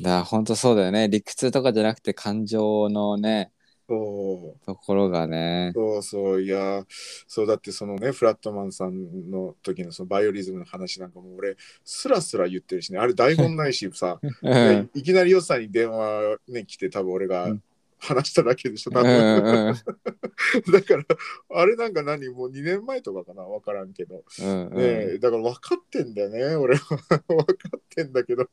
[0.01, 1.11] だ本当そうだよね。
[1.11, 3.53] 理屈とかじゃなくて感情のね
[3.89, 4.67] そう。
[4.67, 5.73] ところがね。
[5.75, 6.85] そうそういや
[7.27, 12.99] そうだってそのねフラットマンさんの時のそのバイオリズムの話なんかも俺スラスラ言ってるしね。
[12.99, 14.91] あれ台本ないし さ、うん。
[14.95, 17.63] いきなりヨッさんに電話ね来て多分俺がうん
[17.99, 19.75] 話しただけでしょ、多うん分うん。
[20.71, 21.05] だから
[21.51, 24.71] あれなんか何もう2年前とかかな分からんけど、うん。
[24.75, 26.97] ねえだから分かってんだよね俺は。
[27.27, 28.49] 分かってんだけど。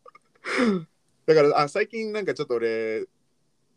[1.25, 3.05] だからあ最近なんかちょっと俺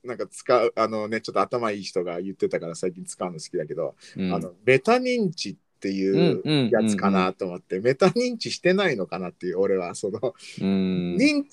[0.07, 4.32] なんか使うあのねちょっと頭いい人が言ってたから最近使うの好きだけど、うん。
[4.32, 10.34] あのメタ認知っていうやつかなと思って、メタ認知してないのかなっていう俺はその、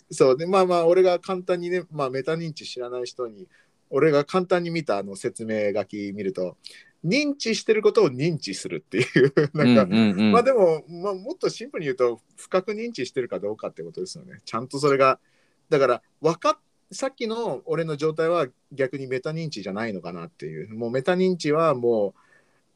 [0.09, 3.47] そうでまあまあ俺が簡単にね、まあ、メタ認知知らない人に
[3.89, 6.57] 俺が簡単に見たあの説明書き見ると
[7.05, 10.31] 認知してることを認知するっていう なんか、うんうんうん。
[10.31, 14.39] まあでも、まあ、もっとシンプルに言うと深く認知してるかどうかってことですよね。
[14.45, 15.19] ちゃんとそれが
[15.69, 16.57] だから分かっ
[16.93, 20.73] さっきの俺の状態は逆にメタ認知じゃないのかなっていう。
[20.73, 22.13] もうメタ認知はも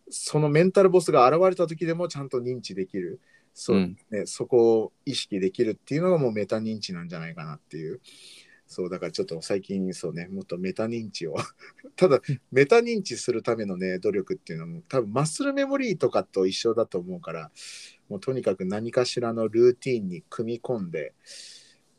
[0.08, 3.20] うそのメンタルボスが現れた時でもちゃんと認知できる。
[3.54, 3.78] そう、
[4.12, 8.02] うん、そこを意識できるっていうのがもうメタ認知なんじゃないかなっていう。
[8.68, 10.28] そうだからちょっと最近そうね。
[10.28, 11.36] もっとメタ認知を。
[11.96, 17.52] ただメタ認知するためのね努力っていうのも多分マッスルメモリーとかと一緒だと思うから
[18.10, 21.14] もうとにかく何かしらのルーティンに組み込んで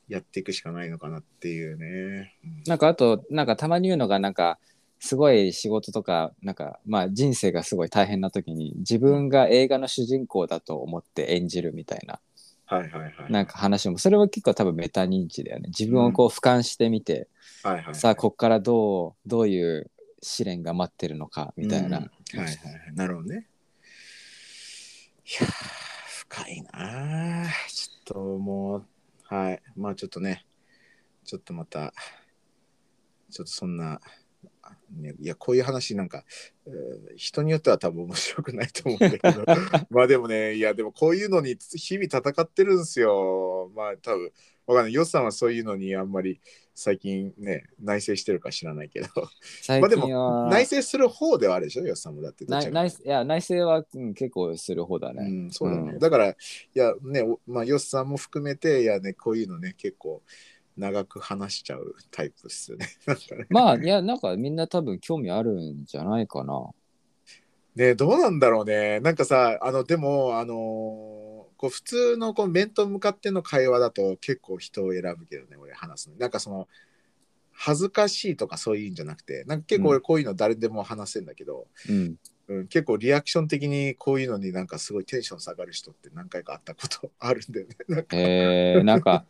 [0.09, 2.35] やっていくしかないのかなっていうね。
[2.45, 4.59] うんなんかあとなんかたまに言うのがなんか
[5.01, 12.19] すごい仕事とかなんかまあ人生がすごい大変な時に自分が映画の主人公だと思って演じるみたいな
[12.67, 13.33] はいはいはい。
[13.33, 17.29] なんか話もそれは結構多分メタ認知だよね自分をこう俯瞰してみて、
[17.63, 19.91] はいはい、さあこっからどうどういう
[20.21, 22.95] 試練が待ってるのかみたいな、うんはいはいはい。
[22.95, 23.47] なるほどね。
[25.25, 25.53] いやー
[26.29, 28.87] 深いなーちょっともう、
[29.29, 29.63] はい。
[29.77, 30.47] まあちょっとね、
[31.25, 31.93] ちょっとまた、
[33.31, 34.01] ちょっとそんな、
[34.63, 36.25] あね、いや、こういう話なんか、
[36.67, 39.45] えー人によっては多分面白くないと思うんだけど、
[39.91, 43.71] まあでもね、いや、でもこういうのに日々戦ってるんですよ。
[43.75, 44.33] まあ多分、
[44.69, 44.93] わかんない。
[44.93, 46.41] ヨッさんはそういうのにあんまり
[46.75, 49.09] 最近ね、内省してるか知らないけど、
[49.63, 55.93] 最まあで近は、内省する方ではあるでしょ、ヨッさんもだって内内いや内政は、うん、結構する方だね、うん、そうだね。
[55.95, 55.99] うん。
[55.99, 56.35] だから、い
[56.75, 60.23] やね、おまあ、ヨスさんも含めて、いやね、こういうのね、結構
[60.77, 62.87] 長く話しちゃうタイプですよね。
[63.51, 66.71] まあいやなんかみんな多分興味あるんじゃないかな
[67.79, 69.01] ね、どうなんだろうね。
[69.01, 76.17] なんかさ、あの、でも、あのーこう普通のこう面と向かっての会話だと結構人を選ぶけどね、俺話すの。
[76.17, 76.69] なんかその、
[77.53, 82.17] 恥ずかしいとかそういうんじゃなくて、なんか結構俺こういうの誰でも話せんだけど、うん
[82.47, 87.75] うん、結構リアクション的にこういうのになんかすごいテンション下がる人って何回かあったことあるんだよね。
[87.89, 89.25] なんかえー、なんか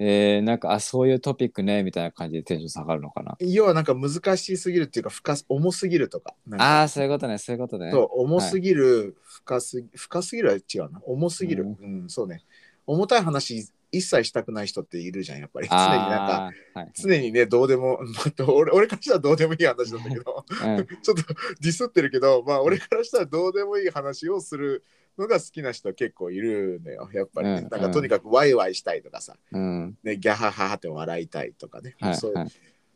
[0.00, 3.36] えー、なんかあそういうトピックねみたいな感じでテンション下がるのかな。
[3.40, 6.64] 要はなんか難しすぎるっていうか深す重すぎるとかなんか。
[6.64, 7.90] ああそういうことねそういうことね。
[7.90, 11.00] そう重すぎる、深すぎ深すぎるは違うな。
[11.04, 12.44] 重すぎる、ううんそうね。
[12.86, 15.68] 重たい話一切したくない人っているじゃんやっぱり。
[15.68, 18.00] 常になんかはい常にねどうでも
[18.54, 20.44] 俺俺からしたらどうでもいい話なんだけど。
[20.48, 20.86] うん。
[21.02, 24.84] ちょっとディスってるけどまあ俺からしたらどうでもいい話をする
[25.18, 27.80] のが好きな人結構いるのよやっぱりね、うんなん。
[27.80, 29.98] かとにかくワイワイしたいとかさ、うん。
[30.02, 32.48] ね、ギャハハハって笑いたいとかね、はいそうはい。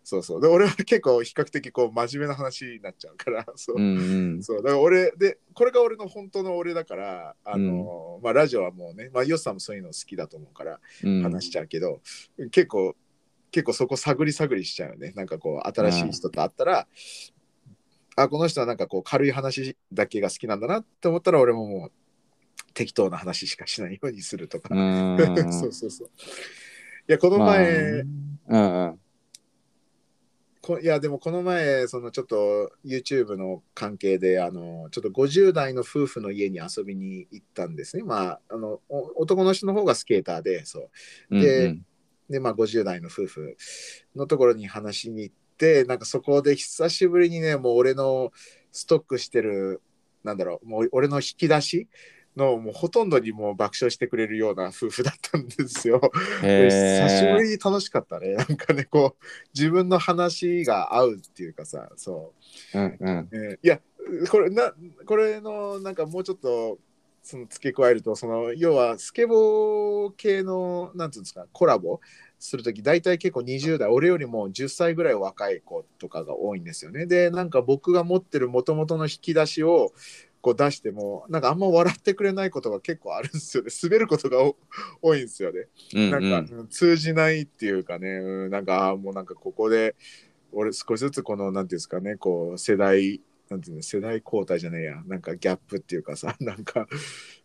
[0.05, 0.41] そうそう。
[0.41, 3.47] で俺は結構比較的こう真面目な話になっちゃうから。
[3.57, 4.01] そう,、うんう
[4.39, 4.43] ん。
[4.43, 4.57] そう。
[4.59, 11.23] だから俺でこれが俺の本当の俺だからあの、まあ、ラジオはもうね、まあ、ヨスさんもそういうの好きだと思うからうん。
[11.23, 12.01] 話しちゃうけど、
[12.51, 12.97] 結構
[13.53, 15.13] 結構そこ探り探りしちゃうよね。
[15.15, 16.89] なんかこう新しい人と会ったら、
[18.17, 21.93] あこの人はなんかこう軽い話だけが好きなんだなって思ったら俺ももう
[22.73, 24.75] 適当な話しかしないようにするとか、
[25.53, 26.09] そうそうそう。
[27.09, 28.05] いやこの前、
[28.47, 28.99] まあうんうん。
[30.63, 38.05] こいやでもこの前そのちょっと YouTube の関係であのちょっと50代の夫婦の家に遊びに行ったんですね。
[38.05, 40.89] まああのお男の人の方がスケーターでそ
[41.31, 41.41] う。
[41.41, 41.87] でうん。
[42.31, 43.57] でまあ50代の夫婦
[44.15, 48.33] のところに話しに行ってなんかそこで久しぶりにねもう俺の
[48.71, 49.83] ストックしてる
[50.25, 51.89] なんだろうもう俺の引き出し
[52.37, 56.01] のもうほとんどにもう爆笑してくれるような夫婦だったんですよ。
[56.41, 58.35] 久しぶりに楽しかったね。
[58.35, 59.25] なんかね、こう、
[59.55, 62.33] 自分の話が合うっていうかさ、そ
[62.75, 63.29] うんうんう。
[63.33, 63.81] えーいや、
[64.31, 64.73] これな、
[65.07, 66.79] これの、なんかもうちょっと、
[67.23, 72.01] その付け加えると、その、要は、スケボー系の、なんていうんですか、コラボ
[72.41, 77.07] するとき、大体結構20代、俺よりも10歳ぐらい若い子とかが多いんですよね。
[77.07, 79.93] で、なんか僕が持ってる元々の引き出しを、
[80.43, 83.71] こう出しても、なんかあんま笑ってくれないことが結構あるんですよね。
[83.83, 84.57] 滑ることがお
[85.01, 85.69] 多いんですよね。
[85.95, 89.95] うんなんか、うん通じないっていうかね、うんなんかもうなんかここで
[90.51, 95.03] 俺少しずつこのなんていうんですかねこう世代なんていうの世代交代じゃねえや。
[95.07, 96.89] なんかギャップっていうかさ なんか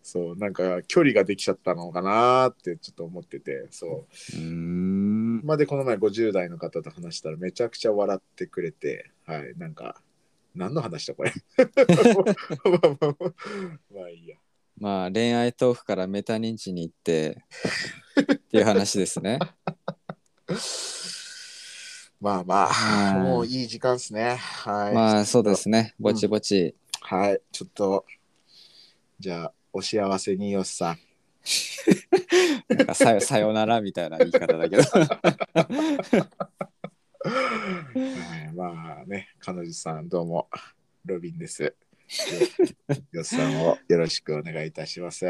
[0.02, 4.38] そうなんか距離ができちゃったのかなってちょっと思っててそう。
[4.38, 5.42] うーん。
[5.46, 10.02] まあ、でこの前50代の方と話したらめちゃくちゃ笑ってくれてはいなんか
[10.58, 11.32] 何の話だこれ？
[13.94, 14.38] まあいいや
[14.78, 17.44] まあ恋愛トークからメタ認知に行って
[18.22, 19.40] っていう話ですね。
[22.20, 25.94] まあまあはいもういい時間ですねはいまあそうですね。
[26.00, 26.76] ぼちぼち。
[27.02, 28.06] はいちょっと
[29.20, 30.98] じゃあお幸せによっさん
[32.76, 34.84] なんかさよさよならみたいな言い方だけど。
[37.98, 38.08] はい、
[38.54, 40.48] まあね、彼女さんどうも、
[41.06, 41.64] ロビンです。
[41.64, 41.72] よ
[43.12, 45.26] よっさんをよろしくお願いいたします。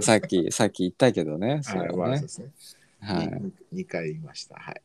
[0.00, 1.60] さっきさっき言ったけどね。
[1.62, 2.24] それはね。
[3.00, 3.28] はい、
[3.82, 4.56] 2回言いました。
[4.56, 4.80] はい。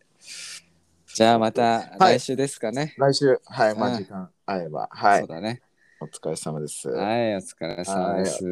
[1.07, 2.93] じゃあまたはい来週ですかね。
[2.97, 5.61] 来週、はい、まうんあ時間合えば、はいそう、だね。
[6.01, 6.89] お疲れ様です。
[6.89, 8.43] はい、お疲れ様です。